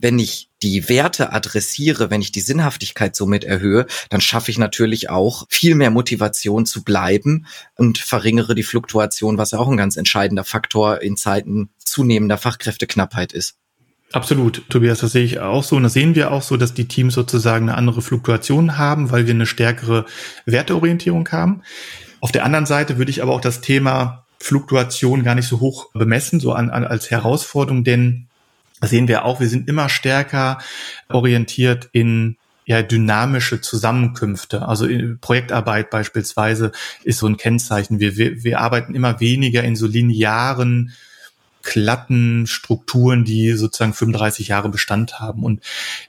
wenn 0.00 0.18
ich 0.18 0.48
die 0.62 0.88
Werte 0.88 1.32
adressiere, 1.32 2.10
wenn 2.10 2.22
ich 2.22 2.32
die 2.32 2.40
Sinnhaftigkeit 2.40 3.14
somit 3.14 3.44
erhöhe, 3.44 3.86
dann 4.08 4.20
schaffe 4.20 4.50
ich 4.50 4.58
natürlich 4.58 5.10
auch 5.10 5.46
viel 5.50 5.74
mehr 5.74 5.90
Motivation 5.90 6.66
zu 6.66 6.82
bleiben 6.84 7.46
und 7.76 7.98
verringere 7.98 8.54
die 8.54 8.62
Fluktuation, 8.62 9.38
was 9.38 9.50
ja 9.50 9.58
auch 9.58 9.68
ein 9.68 9.76
ganz 9.76 9.96
entscheidender 9.96 10.44
Faktor 10.44 11.02
in 11.02 11.16
Zeiten 11.16 11.70
zunehmender 11.78 12.38
Fachkräfteknappheit 12.38 13.32
ist. 13.32 13.56
Absolut, 14.12 14.68
Tobias, 14.68 15.00
das 15.00 15.12
sehe 15.12 15.24
ich 15.24 15.38
auch 15.38 15.62
so. 15.62 15.76
Und 15.76 15.84
das 15.84 15.92
sehen 15.92 16.14
wir 16.14 16.32
auch 16.32 16.42
so, 16.42 16.56
dass 16.56 16.74
die 16.74 16.88
Teams 16.88 17.14
sozusagen 17.14 17.68
eine 17.68 17.78
andere 17.78 18.02
Fluktuation 18.02 18.76
haben, 18.76 19.12
weil 19.12 19.26
wir 19.26 19.34
eine 19.34 19.46
stärkere 19.46 20.04
Werteorientierung 20.46 21.28
haben. 21.30 21.62
Auf 22.20 22.32
der 22.32 22.44
anderen 22.44 22.66
Seite 22.66 22.98
würde 22.98 23.10
ich 23.10 23.22
aber 23.22 23.32
auch 23.32 23.40
das 23.40 23.60
Thema 23.60 24.19
Fluktuation 24.40 25.22
gar 25.22 25.34
nicht 25.34 25.48
so 25.48 25.60
hoch 25.60 25.92
bemessen, 25.92 26.40
so 26.40 26.52
an, 26.52 26.70
an 26.70 26.84
als 26.84 27.10
Herausforderung, 27.10 27.84
denn 27.84 28.26
sehen 28.80 29.06
wir 29.06 29.24
auch, 29.24 29.40
wir 29.40 29.48
sind 29.48 29.68
immer 29.68 29.88
stärker 29.88 30.58
orientiert 31.08 31.90
in 31.92 32.36
ja, 32.64 32.82
dynamische 32.82 33.60
Zusammenkünfte. 33.60 34.66
Also 34.66 34.86
Projektarbeit 35.20 35.90
beispielsweise 35.90 36.72
ist 37.04 37.18
so 37.18 37.26
ein 37.26 37.36
Kennzeichen. 37.36 38.00
Wir, 38.00 38.16
wir, 38.16 38.44
wir 38.44 38.60
arbeiten 38.60 38.94
immer 38.94 39.20
weniger 39.20 39.64
in 39.64 39.76
so 39.76 39.86
linearen, 39.86 40.92
glatten 41.62 42.46
Strukturen, 42.46 43.24
die 43.24 43.52
sozusagen 43.52 43.92
35 43.92 44.48
Jahre 44.48 44.68
Bestand 44.68 45.20
haben. 45.20 45.44
Und 45.44 45.62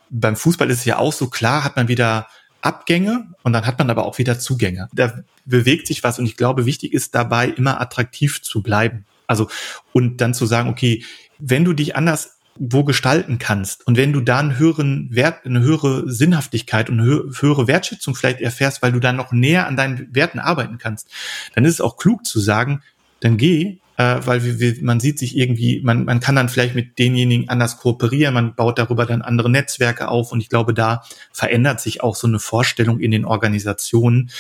beim 0.10 0.36
Fußball 0.36 0.70
ist 0.70 0.80
es 0.80 0.86
ja 0.86 0.98
auch 0.98 1.14
so 1.14 1.28
klar, 1.28 1.64
hat 1.64 1.76
man 1.76 1.88
wieder 1.88 2.28
Abgänge 2.62 3.28
und 3.44 3.54
dann 3.54 3.66
hat 3.66 3.80
man 3.80 3.90
aber 3.90 4.06
auch 4.06 4.18
wieder 4.18 4.40
Zugänge. 4.40 4.90
Da 4.94 5.24
bewegt 5.46 5.88
sich 5.88 6.04
was 6.04 6.20
und 6.20 6.26
ich 6.26 6.38
glaube, 6.38 6.66
wichtig 6.66 6.94
ist 6.94 7.16
dabei, 7.16 7.48
immer 7.48 7.82
attraktiv 7.82 8.42
zu 8.42 8.62
bleiben. 8.62 9.06
Also, 9.28 9.50
und 9.94 10.22
dann 10.22 10.34
zu 10.34 10.46
sagen, 10.46 10.70
okay, 10.70 11.04
wenn 11.40 11.66
du 11.66 11.74
dich 11.74 11.96
anders 11.96 12.38
wo 12.64 12.84
gestalten 12.84 13.40
kannst. 13.40 13.88
Und 13.88 13.98
wenn 13.98 14.14
du 14.14 14.22
da 14.22 14.40
einen 14.40 14.60
höheren 14.60 15.08
Wert, 15.12 15.46
eine 15.46 15.62
höhere 15.62 16.10
Sinnhaftigkeit 16.12 16.90
und 16.90 17.00
eine 17.00 17.32
höhere 17.40 17.68
Wertschätzung 17.68 18.14
vielleicht 18.14 18.42
erfährst, 18.42 18.82
weil 18.82 18.92
du 18.92 19.00
dann 19.00 19.16
noch 19.16 19.32
näher 19.32 19.68
an 19.68 19.78
deinen 19.78 20.14
Werten 20.14 20.38
arbeiten 20.38 20.78
kannst, 20.78 21.10
dann 21.56 21.66
ist 21.66 21.76
es 21.76 21.82
auch 21.82 21.98
klug 21.98 22.26
zu 22.26 22.40
sagen, 22.40 22.84
dann 23.22 23.38
geh, 23.38 23.80
äh, 24.02 24.26
weil 24.26 24.44
wir, 24.44 24.60
wir, 24.60 24.76
man 24.82 25.00
sieht 25.00 25.20
sich 25.20 25.38
irgendwie, 25.38 25.82
man, 25.84 26.06
man 26.06 26.20
kann 26.20 26.36
dann 26.36 26.50
vielleicht 26.50 26.74
mit 26.74 26.98
denjenigen 26.98 27.50
anders 27.50 27.78
kooperieren, 27.78 28.34
man 28.34 28.56
baut 28.56 28.80
darüber 28.80 29.06
dann 29.06 29.22
andere 29.22 29.50
Netzwerke 29.50 30.08
auf 30.08 30.32
und 30.32 30.42
ich 30.42 30.50
glaube, 30.50 30.74
da 30.74 31.04
verändert 31.32 31.80
sich 31.82 32.02
auch 32.02 32.16
so 32.16 32.28
eine 32.28 32.40
Vorstellung 32.40 33.00
in 33.00 33.12
den 33.12 33.26
Organisationen. 33.26 34.32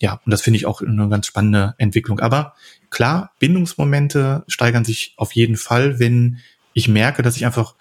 Ja, 0.00 0.20
und 0.24 0.30
das 0.30 0.42
finde 0.42 0.58
ich 0.58 0.66
auch 0.66 0.82
eine 0.82 1.08
ganz 1.08 1.26
spannende 1.26 1.74
Entwicklung. 1.78 2.20
Aber 2.20 2.54
klar, 2.90 3.32
Bindungsmomente 3.40 4.44
steigern 4.46 4.84
sich 4.84 5.14
auf 5.16 5.32
jeden 5.32 5.56
Fall, 5.56 5.98
wenn 5.98 6.38
ich 6.72 6.88
merke, 6.88 7.22
dass 7.22 7.36
ich 7.36 7.44
einfach 7.44 7.74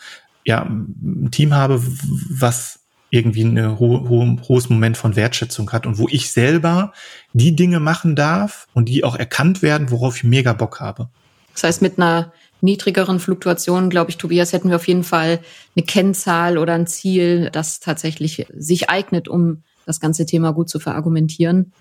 ja 0.43 0.63
ein 0.63 1.29
Team 1.31 1.53
habe, 1.53 1.83
was 2.29 2.79
irgendwie 3.09 3.43
ein 3.43 3.79
ho 3.79 4.09
ho 4.09 4.37
hohes 4.47 4.69
Moment 4.69 4.97
von 4.97 5.15
Wertschätzung 5.15 5.71
hat 5.71 5.85
und 5.85 5.97
wo 5.97 6.07
ich 6.09 6.31
selber 6.31 6.93
die 7.33 7.55
Dinge 7.55 7.79
machen 7.79 8.15
darf 8.15 8.67
und 8.73 8.89
die 8.89 9.03
auch 9.03 9.15
erkannt 9.15 9.61
werden, 9.61 9.91
worauf 9.91 10.17
ich 10.17 10.23
mega 10.23 10.53
Bock 10.53 10.79
habe. 10.79 11.09
Das 11.57 11.63
heißt, 11.63 11.81
mit 11.81 11.97
einer 11.97 12.33
niedrigeren 12.61 13.19
Fluktuation, 13.19 13.89
glaube 13.89 14.11
ich, 14.11 14.17
Tobias, 14.17 14.53
hätten 14.53 14.69
wir 14.69 14.75
auf 14.75 14.87
jeden 14.87 15.03
Fall 15.03 15.39
eine 15.75 15.85
Kennzahl 15.85 16.59
oder 16.59 16.73
ein 16.73 16.85
Ziel, 16.85 17.49
das 17.51 17.79
tatsächlich 17.79 18.45
sich 18.55 18.91
eignet, 18.91 19.27
um 19.27 19.63
das 19.87 19.99
ganze 19.99 20.27
Thema 20.27 20.51
gut 20.53 20.69
zu 20.69 20.79
verargumentieren. 20.79 21.73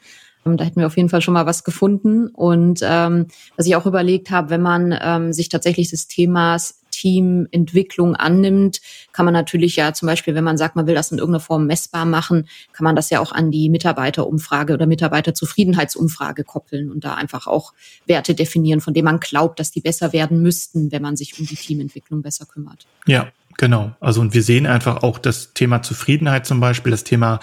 Da 0.45 0.65
hätten 0.65 0.81
wir 0.81 0.87
auf 0.87 0.97
jeden 0.97 1.11
Fall 1.11 1.21
schon 1.21 1.35
mal 1.35 1.45
was 1.45 1.62
gefunden. 1.62 2.29
Und 2.29 2.81
ähm, 2.83 3.27
was 3.57 3.67
ich 3.67 3.77
auch 3.77 3.85
überlegt 3.85 4.31
habe, 4.31 4.49
wenn 4.49 4.62
man 4.62 4.97
ähm, 4.99 5.33
sich 5.35 5.51
tatsächlich 5.51 5.91
des 5.91 6.07
Themas 6.07 6.81
Teamentwicklung 6.97 8.17
annimmt, 8.17 8.81
kann 9.13 9.25
man 9.25 9.35
natürlich 9.35 9.77
ja 9.77 9.93
zum 9.93 10.07
Beispiel, 10.07 10.35
wenn 10.35 10.45
man 10.45 10.57
sagt, 10.57 10.77
man 10.77 10.87
will 10.87 10.95
das 10.95 11.13
in 11.13 11.19
irgendeiner 11.19 11.41
Form 11.41 11.67
messbar 11.67 12.07
machen, 12.07 12.49
kann 12.73 12.85
man 12.85 12.97
das 12.97 13.11
ja 13.11 13.21
auch 13.21 13.33
an 13.33 13.51
die 13.51 13.69
Mitarbeiterumfrage 13.69 14.75
oder 14.75 14.87
Mitarbeiterzufriedenheitsumfrage 14.87 16.45
koppeln 16.45 16.91
und 16.91 17.05
da 17.05 17.15
einfach 17.15 17.47
auch 17.47 17.75
Werte 18.07 18.35
definieren, 18.35 18.81
von 18.81 18.95
denen 18.95 19.05
man 19.05 19.21
glaubt, 19.21 19.61
dass 19.61 19.71
die 19.71 19.81
besser 19.81 20.13
werden 20.13 20.41
müssten, 20.41 20.93
wenn 20.93 21.03
man 21.03 21.17
sich 21.17 21.39
um 21.39 21.47
die 21.47 21.57
Teamentwicklung 21.57 22.23
besser 22.23 22.47
kümmert. 22.47 22.87
Ja, 23.07 23.31
Genau. 23.59 23.97
Also 24.01 24.21
und 24.21 24.35
wir 24.35 24.43
sehen 24.43 24.67
einfach 24.67 25.03
auch 25.03 25.19
das 25.19 25.55
Thema 25.55 25.81
Zufriedenheit 25.81 26.45
zum 26.45 26.61
Beispiel, 26.61 26.91
das 26.91 27.05
Thema 27.05 27.41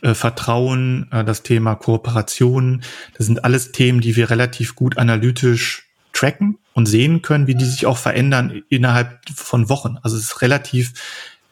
äh, 0.00 0.14
Vertrauen, 0.14 1.08
äh, 1.10 1.24
das 1.24 1.42
Thema 1.42 1.74
Kooperation. 1.74 2.82
Das 3.16 3.26
sind 3.26 3.44
alles 3.44 3.72
Themen, 3.72 4.00
die 4.00 4.14
wir 4.14 4.30
relativ 4.30 4.76
gut 4.76 4.96
analytisch 4.96 5.85
tracken 6.16 6.58
und 6.72 6.86
sehen 6.86 7.20
können, 7.20 7.46
wie 7.46 7.54
die 7.54 7.66
sich 7.66 7.84
auch 7.84 7.98
verändern 7.98 8.62
innerhalb 8.70 9.20
von 9.34 9.68
Wochen. 9.68 9.98
Also 10.02 10.16
es 10.16 10.24
ist 10.24 10.42
relativ 10.42 10.94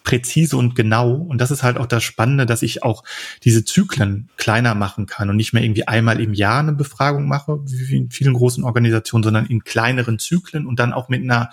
präzise 0.04 0.56
und 0.56 0.74
genau. 0.74 1.12
Und 1.12 1.38
das 1.38 1.50
ist 1.50 1.62
halt 1.62 1.76
auch 1.76 1.86
das 1.86 2.02
Spannende, 2.02 2.46
dass 2.46 2.62
ich 2.62 2.82
auch 2.82 3.04
diese 3.42 3.64
Zyklen 3.64 4.28
kleiner 4.36 4.74
machen 4.74 5.06
kann 5.06 5.28
und 5.28 5.36
nicht 5.36 5.52
mehr 5.52 5.62
irgendwie 5.62 5.86
einmal 5.86 6.20
im 6.20 6.32
Jahr 6.32 6.60
eine 6.60 6.72
Befragung 6.72 7.28
mache, 7.28 7.60
wie 7.66 7.96
in 7.96 8.10
vielen 8.10 8.34
großen 8.34 8.64
Organisationen, 8.64 9.22
sondern 9.22 9.46
in 9.46 9.64
kleineren 9.64 10.18
Zyklen 10.18 10.66
und 10.66 10.78
dann 10.78 10.92
auch 10.92 11.08
mit 11.08 11.22
einer 11.22 11.50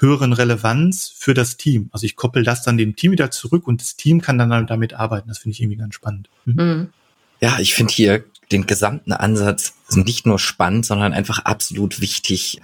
höheren 0.00 0.32
Relevanz 0.32 1.12
für 1.16 1.34
das 1.34 1.56
Team. 1.56 1.90
Also 1.92 2.06
ich 2.06 2.16
koppel 2.16 2.42
das 2.44 2.62
dann 2.62 2.76
dem 2.76 2.96
Team 2.96 3.12
wieder 3.12 3.30
zurück 3.30 3.66
und 3.66 3.80
das 3.80 3.96
Team 3.96 4.20
kann 4.20 4.38
dann 4.38 4.66
damit 4.66 4.94
arbeiten. 4.94 5.28
Das 5.28 5.38
finde 5.38 5.54
ich 5.54 5.60
irgendwie 5.60 5.78
ganz 5.78 5.94
spannend. 5.94 6.28
Mhm. 6.44 6.54
mhm. 6.54 6.88
Ja, 7.40 7.58
ich 7.60 7.74
finde 7.74 7.92
hier 7.92 8.24
den 8.52 8.66
gesamten 8.66 9.12
Ansatz 9.12 9.74
nicht 9.90 10.26
nur 10.26 10.38
spannend, 10.38 10.86
sondern 10.86 11.12
einfach 11.12 11.40
absolut 11.40 12.00
wichtig. 12.00 12.60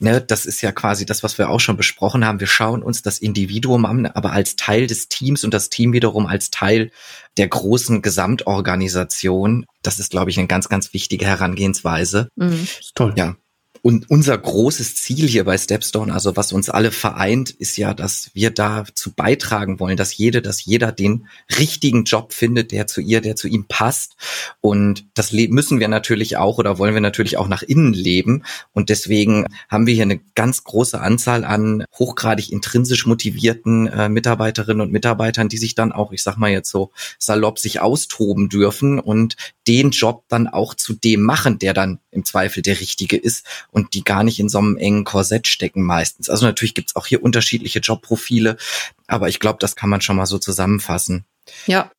Ne, 0.00 0.20
das 0.20 0.46
ist 0.46 0.60
ja 0.60 0.70
quasi 0.70 1.06
das, 1.06 1.24
was 1.24 1.38
wir 1.38 1.50
auch 1.50 1.58
schon 1.58 1.76
besprochen 1.76 2.24
haben. 2.24 2.38
Wir 2.38 2.46
schauen 2.46 2.84
uns 2.84 3.02
das 3.02 3.18
Individuum 3.18 3.84
an, 3.84 4.06
aber 4.06 4.30
als 4.30 4.54
Teil 4.54 4.86
des 4.86 5.08
Teams 5.08 5.42
und 5.42 5.52
das 5.52 5.70
Team 5.70 5.92
wiederum 5.92 6.26
als 6.26 6.50
Teil 6.50 6.92
der 7.36 7.48
großen 7.48 8.00
Gesamtorganisation. 8.00 9.66
Das 9.82 9.98
ist, 9.98 10.10
glaube 10.10 10.30
ich, 10.30 10.38
eine 10.38 10.46
ganz, 10.46 10.68
ganz 10.68 10.92
wichtige 10.92 11.26
Herangehensweise. 11.26 12.28
Mhm. 12.36 12.68
Toll. 12.94 13.14
Ja. 13.16 13.34
Und 13.82 14.10
unser 14.10 14.36
großes 14.36 14.96
Ziel 14.96 15.28
hier 15.28 15.44
bei 15.44 15.56
Stepstone, 15.56 16.12
also 16.12 16.36
was 16.36 16.52
uns 16.52 16.68
alle 16.68 16.90
vereint, 16.90 17.50
ist 17.50 17.76
ja, 17.76 17.94
dass 17.94 18.30
wir 18.34 18.50
dazu 18.50 19.12
beitragen 19.12 19.80
wollen, 19.80 19.96
dass 19.96 20.16
jede, 20.16 20.42
dass 20.42 20.64
jeder 20.64 20.92
den 20.92 21.26
richtigen 21.58 22.04
Job 22.04 22.32
findet, 22.32 22.72
der 22.72 22.86
zu 22.86 23.00
ihr, 23.00 23.20
der 23.20 23.36
zu 23.36 23.48
ihm 23.48 23.66
passt. 23.66 24.16
Und 24.60 25.06
das 25.14 25.32
müssen 25.32 25.80
wir 25.80 25.88
natürlich 25.88 26.36
auch 26.36 26.58
oder 26.58 26.78
wollen 26.78 26.94
wir 26.94 27.00
natürlich 27.00 27.36
auch 27.36 27.48
nach 27.48 27.62
innen 27.62 27.92
leben. 27.92 28.44
Und 28.72 28.88
deswegen 28.88 29.46
haben 29.68 29.86
wir 29.86 29.94
hier 29.94 30.02
eine 30.02 30.20
ganz 30.34 30.64
große 30.64 31.00
Anzahl 31.00 31.44
an 31.44 31.84
hochgradig 31.98 32.50
intrinsisch 32.52 33.06
motivierten 33.06 33.86
äh, 33.86 34.08
Mitarbeiterinnen 34.08 34.80
und 34.80 34.92
Mitarbeitern, 34.92 35.48
die 35.48 35.58
sich 35.58 35.74
dann 35.74 35.92
auch, 35.92 36.12
ich 36.12 36.22
sag 36.22 36.36
mal 36.36 36.50
jetzt 36.50 36.70
so 36.70 36.92
salopp, 37.18 37.58
sich 37.58 37.80
austoben 37.80 38.48
dürfen 38.48 38.98
und 38.98 39.36
den 39.66 39.90
Job 39.90 40.24
dann 40.28 40.48
auch 40.48 40.74
zu 40.74 40.94
dem 40.94 41.22
machen, 41.22 41.58
der 41.58 41.74
dann 41.74 42.00
im 42.10 42.24
Zweifel 42.24 42.62
der 42.62 42.80
richtige 42.80 43.16
ist 43.16 43.46
und 43.70 43.94
die 43.94 44.04
gar 44.04 44.24
nicht 44.24 44.40
in 44.40 44.48
so 44.48 44.58
einem 44.58 44.76
engen 44.76 45.04
Korsett 45.04 45.46
stecken 45.46 45.82
meistens. 45.82 46.28
Also 46.28 46.46
natürlich 46.46 46.74
gibt's 46.74 46.96
auch 46.96 47.06
hier 47.06 47.22
unterschiedliche 47.22 47.80
Jobprofile, 47.80 48.56
aber 49.06 49.28
ich 49.28 49.40
glaube, 49.40 49.58
das 49.60 49.76
kann 49.76 49.90
man 49.90 50.00
schon 50.00 50.16
mal 50.16 50.26
so 50.26 50.38
zusammenfassen. 50.38 51.24
Ja, 51.66 51.90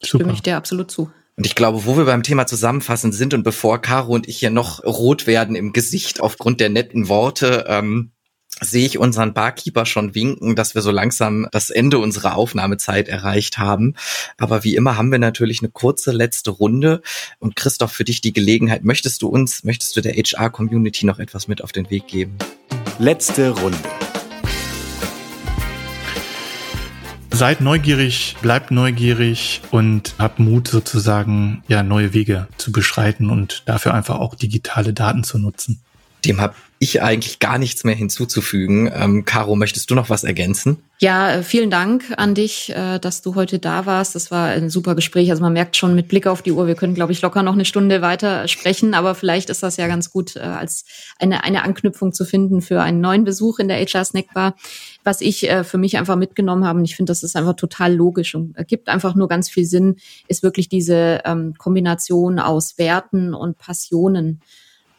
Super. 0.00 0.24
stimme 0.24 0.32
ich 0.32 0.42
dir 0.42 0.56
absolut 0.56 0.90
zu. 0.90 1.10
Und 1.36 1.46
ich 1.46 1.54
glaube, 1.54 1.86
wo 1.86 1.96
wir 1.96 2.04
beim 2.04 2.24
Thema 2.24 2.46
Zusammenfassen 2.46 3.12
sind 3.12 3.32
und 3.32 3.44
bevor 3.44 3.80
Caro 3.80 4.12
und 4.12 4.28
ich 4.28 4.38
hier 4.38 4.50
noch 4.50 4.82
rot 4.82 5.28
werden 5.28 5.54
im 5.54 5.72
Gesicht 5.72 6.20
aufgrund 6.20 6.58
der 6.58 6.68
netten 6.68 7.08
Worte, 7.08 7.64
ähm, 7.68 8.10
sehe 8.60 8.86
ich 8.86 8.98
unseren 8.98 9.34
Barkeeper 9.34 9.86
schon 9.86 10.14
winken, 10.14 10.56
dass 10.56 10.74
wir 10.74 10.82
so 10.82 10.90
langsam 10.90 11.46
das 11.52 11.70
Ende 11.70 11.98
unserer 11.98 12.36
Aufnahmezeit 12.36 13.08
erreicht 13.08 13.58
haben. 13.58 13.94
Aber 14.36 14.64
wie 14.64 14.74
immer 14.74 14.96
haben 14.96 15.12
wir 15.12 15.18
natürlich 15.18 15.60
eine 15.60 15.70
kurze 15.70 16.12
letzte 16.12 16.50
Runde. 16.50 17.02
Und 17.38 17.56
Christoph, 17.56 17.92
für 17.92 18.04
dich 18.04 18.20
die 18.20 18.32
Gelegenheit, 18.32 18.84
möchtest 18.84 19.22
du 19.22 19.28
uns, 19.28 19.64
möchtest 19.64 19.96
du 19.96 20.00
der 20.00 20.14
HR-Community 20.14 21.06
noch 21.06 21.18
etwas 21.18 21.48
mit 21.48 21.62
auf 21.62 21.72
den 21.72 21.90
Weg 21.90 22.06
geben? 22.08 22.36
Letzte 22.98 23.50
Runde. 23.50 23.78
Seid 27.30 27.60
neugierig, 27.60 28.34
bleibt 28.42 28.72
neugierig 28.72 29.60
und 29.70 30.16
habt 30.18 30.40
Mut 30.40 30.66
sozusagen, 30.66 31.62
ja, 31.68 31.84
neue 31.84 32.12
Wege 32.12 32.48
zu 32.56 32.72
beschreiten 32.72 33.30
und 33.30 33.62
dafür 33.66 33.94
einfach 33.94 34.18
auch 34.18 34.34
digitale 34.34 34.92
Daten 34.92 35.22
zu 35.22 35.38
nutzen. 35.38 35.80
Dem 36.24 36.40
habe 36.40 36.54
ich 36.80 37.02
eigentlich 37.02 37.40
gar 37.40 37.58
nichts 37.58 37.82
mehr 37.84 37.94
hinzuzufügen. 37.94 38.90
Ähm, 38.94 39.24
Caro, 39.24 39.56
möchtest 39.56 39.90
du 39.90 39.94
noch 39.94 40.10
was 40.10 40.22
ergänzen? 40.22 40.76
Ja, 41.00 41.32
äh, 41.32 41.42
vielen 41.42 41.70
Dank 41.70 42.04
an 42.16 42.34
dich, 42.34 42.70
äh, 42.70 42.98
dass 42.98 43.20
du 43.22 43.34
heute 43.34 43.58
da 43.58 43.84
warst. 43.84 44.14
Das 44.14 44.30
war 44.30 44.48
ein 44.48 44.70
super 44.70 44.94
Gespräch. 44.94 45.30
Also 45.30 45.42
man 45.42 45.52
merkt 45.52 45.76
schon 45.76 45.94
mit 45.94 46.08
Blick 46.08 46.26
auf 46.26 46.42
die 46.42 46.52
Uhr, 46.52 46.66
wir 46.66 46.76
können, 46.76 46.94
glaube 46.94 47.12
ich, 47.12 47.20
locker 47.20 47.42
noch 47.42 47.54
eine 47.54 47.64
Stunde 47.64 48.00
weiter 48.00 48.46
sprechen, 48.46 48.94
aber 48.94 49.14
vielleicht 49.16 49.50
ist 49.50 49.62
das 49.62 49.76
ja 49.76 49.88
ganz 49.88 50.12
gut, 50.12 50.36
äh, 50.36 50.40
als 50.40 50.84
eine, 51.18 51.42
eine 51.42 51.64
Anknüpfung 51.64 52.12
zu 52.12 52.24
finden 52.24 52.62
für 52.62 52.80
einen 52.80 53.00
neuen 53.00 53.24
Besuch 53.24 53.58
in 53.58 53.68
der 53.68 53.78
HR 53.78 54.04
Snack 54.04 54.32
Bar. 54.32 54.54
Was 55.04 55.20
ich 55.20 55.48
für 55.62 55.78
mich 55.78 55.96
einfach 55.96 56.16
mitgenommen 56.16 56.66
habe, 56.66 56.80
und 56.80 56.84
ich 56.84 56.94
finde, 56.94 57.10
das 57.10 57.22
ist 57.22 57.34
einfach 57.34 57.54
total 57.54 57.94
logisch 57.94 58.34
und 58.34 58.54
ergibt 58.56 58.88
einfach 58.88 59.14
nur 59.14 59.26
ganz 59.26 59.48
viel 59.48 59.64
Sinn, 59.64 59.96
ist 60.26 60.42
wirklich 60.42 60.68
diese 60.68 61.22
ähm, 61.24 61.54
Kombination 61.56 62.38
aus 62.38 62.76
Werten 62.76 63.32
und 63.32 63.56
Passionen 63.56 64.42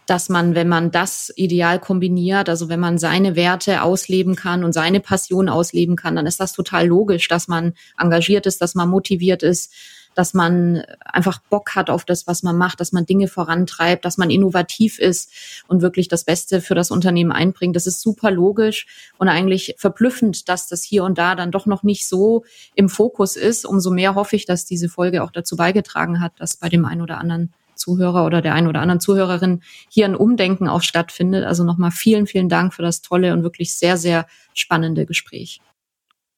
dass 0.09 0.29
man, 0.29 0.55
wenn 0.55 0.67
man 0.67 0.91
das 0.91 1.31
ideal 1.35 1.79
kombiniert, 1.79 2.49
also 2.49 2.67
wenn 2.67 2.79
man 2.79 2.97
seine 2.97 3.35
Werte 3.35 3.83
ausleben 3.83 4.35
kann 4.35 4.63
und 4.63 4.73
seine 4.73 4.99
Passion 4.99 5.49
ausleben 5.49 5.95
kann, 5.95 6.15
dann 6.15 6.25
ist 6.25 6.39
das 6.39 6.53
total 6.53 6.87
logisch, 6.87 7.27
dass 7.27 7.47
man 7.47 7.73
engagiert 7.97 8.45
ist, 8.45 8.61
dass 8.61 8.75
man 8.75 8.89
motiviert 8.89 9.43
ist, 9.43 9.71
dass 10.15 10.33
man 10.33 10.83
einfach 11.05 11.39
Bock 11.49 11.75
hat 11.75 11.89
auf 11.89 12.03
das, 12.03 12.27
was 12.27 12.43
man 12.43 12.57
macht, 12.57 12.79
dass 12.79 12.91
man 12.91 13.05
Dinge 13.05 13.27
vorantreibt, 13.27 14.03
dass 14.03 14.17
man 14.17 14.29
innovativ 14.29 14.99
ist 14.99 15.31
und 15.67 15.81
wirklich 15.81 16.07
das 16.07 16.23
Beste 16.23 16.61
für 16.61 16.75
das 16.75 16.91
Unternehmen 16.91 17.31
einbringt. 17.31 17.75
Das 17.75 17.87
ist 17.87 18.01
super 18.01 18.31
logisch 18.31 18.87
und 19.17 19.29
eigentlich 19.29 19.75
verblüffend, 19.77 20.49
dass 20.49 20.67
das 20.67 20.83
hier 20.83 21.03
und 21.03 21.17
da 21.17 21.35
dann 21.35 21.51
doch 21.51 21.67
noch 21.67 21.83
nicht 21.83 22.07
so 22.07 22.43
im 22.73 22.89
Fokus 22.89 23.35
ist. 23.35 23.65
Umso 23.65 23.91
mehr 23.91 24.15
hoffe 24.15 24.35
ich, 24.35 24.45
dass 24.45 24.65
diese 24.65 24.89
Folge 24.89 25.23
auch 25.23 25.31
dazu 25.31 25.55
beigetragen 25.55 26.19
hat, 26.19 26.33
dass 26.39 26.57
bei 26.57 26.69
dem 26.69 26.85
einen 26.85 27.01
oder 27.01 27.19
anderen 27.19 27.53
Zuhörer 27.79 28.25
oder 28.25 28.41
der 28.41 28.53
einen 28.53 28.67
oder 28.67 28.81
anderen 28.81 28.99
Zuhörerin 28.99 29.61
hier 29.89 30.05
ein 30.05 30.15
Umdenken 30.15 30.67
auch 30.67 30.83
stattfindet. 30.83 31.45
Also 31.45 31.63
nochmal 31.63 31.91
vielen, 31.91 32.27
vielen 32.27 32.49
Dank 32.49 32.73
für 32.73 32.83
das 32.83 33.01
tolle 33.01 33.33
und 33.33 33.41
wirklich 33.43 33.73
sehr, 33.73 33.97
sehr 33.97 34.27
spannende 34.53 35.05
Gespräch. 35.07 35.61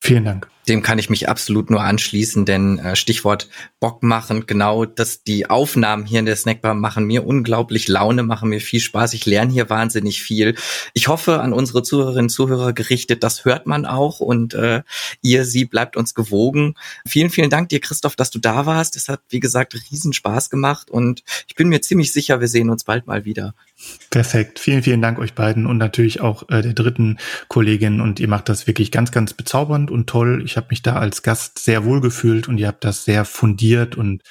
Vielen 0.03 0.25
Dank. 0.25 0.49
Dem 0.67 0.81
kann 0.81 0.97
ich 0.97 1.11
mich 1.11 1.29
absolut 1.29 1.69
nur 1.69 1.81
anschließen, 1.81 2.45
denn 2.45 2.79
äh, 2.79 2.95
Stichwort 2.95 3.49
Bock 3.79 4.01
machen, 4.01 4.47
genau, 4.47 4.85
dass 4.85 5.23
die 5.23 5.47
Aufnahmen 5.47 6.05
hier 6.05 6.19
in 6.19 6.25
der 6.25 6.35
Snackbar 6.35 6.73
machen 6.73 7.05
mir 7.05 7.25
unglaublich 7.25 7.87
Laune, 7.87 8.23
machen 8.23 8.49
mir 8.49 8.61
viel 8.61 8.79
Spaß. 8.79 9.13
Ich 9.13 9.27
lerne 9.27 9.51
hier 9.51 9.69
wahnsinnig 9.69 10.23
viel. 10.23 10.55
Ich 10.93 11.07
hoffe, 11.07 11.39
an 11.39 11.53
unsere 11.53 11.83
Zuhörerinnen 11.83 12.25
und 12.25 12.29
Zuhörer 12.29 12.73
gerichtet, 12.73 13.23
das 13.23 13.45
hört 13.45 13.67
man 13.67 13.85
auch 13.85 14.19
und 14.19 14.55
äh, 14.55 14.81
ihr, 15.21 15.45
sie 15.45 15.65
bleibt 15.65 15.97
uns 15.97 16.15
gewogen. 16.15 16.73
Vielen, 17.07 17.29
vielen 17.29 17.51
Dank 17.51 17.69
dir, 17.69 17.79
Christoph, 17.79 18.15
dass 18.15 18.31
du 18.31 18.39
da 18.39 18.65
warst. 18.65 18.95
Es 18.95 19.07
hat, 19.07 19.21
wie 19.29 19.39
gesagt, 19.39 19.75
riesen 19.91 20.13
Spaß 20.13 20.49
gemacht 20.49 20.89
und 20.89 21.23
ich 21.47 21.53
bin 21.53 21.69
mir 21.69 21.81
ziemlich 21.81 22.11
sicher, 22.11 22.39
wir 22.39 22.47
sehen 22.47 22.71
uns 22.71 22.85
bald 22.85 23.05
mal 23.05 23.25
wieder. 23.25 23.53
Perfekt. 24.09 24.59
Vielen, 24.59 24.83
vielen 24.83 25.01
Dank 25.01 25.19
euch 25.19 25.33
beiden 25.33 25.65
und 25.65 25.77
natürlich 25.77 26.21
auch 26.21 26.49
äh, 26.49 26.61
der 26.61 26.73
dritten 26.73 27.17
Kollegin 27.47 28.01
und 28.01 28.19
ihr 28.19 28.27
macht 28.27 28.49
das 28.49 28.67
wirklich 28.67 28.91
ganz, 28.91 29.11
ganz 29.11 29.33
bezaubernd 29.33 29.89
und 29.89 30.07
toll. 30.07 30.41
Ich 30.45 30.57
habe 30.57 30.67
mich 30.69 30.81
da 30.81 30.97
als 30.97 31.23
Gast 31.23 31.59
sehr 31.59 31.85
wohl 31.85 32.01
gefühlt 32.01 32.47
und 32.47 32.57
ihr 32.57 32.67
habt 32.67 32.83
das 32.83 33.05
sehr 33.05 33.25
fundiert 33.25 33.95
und 33.95 34.21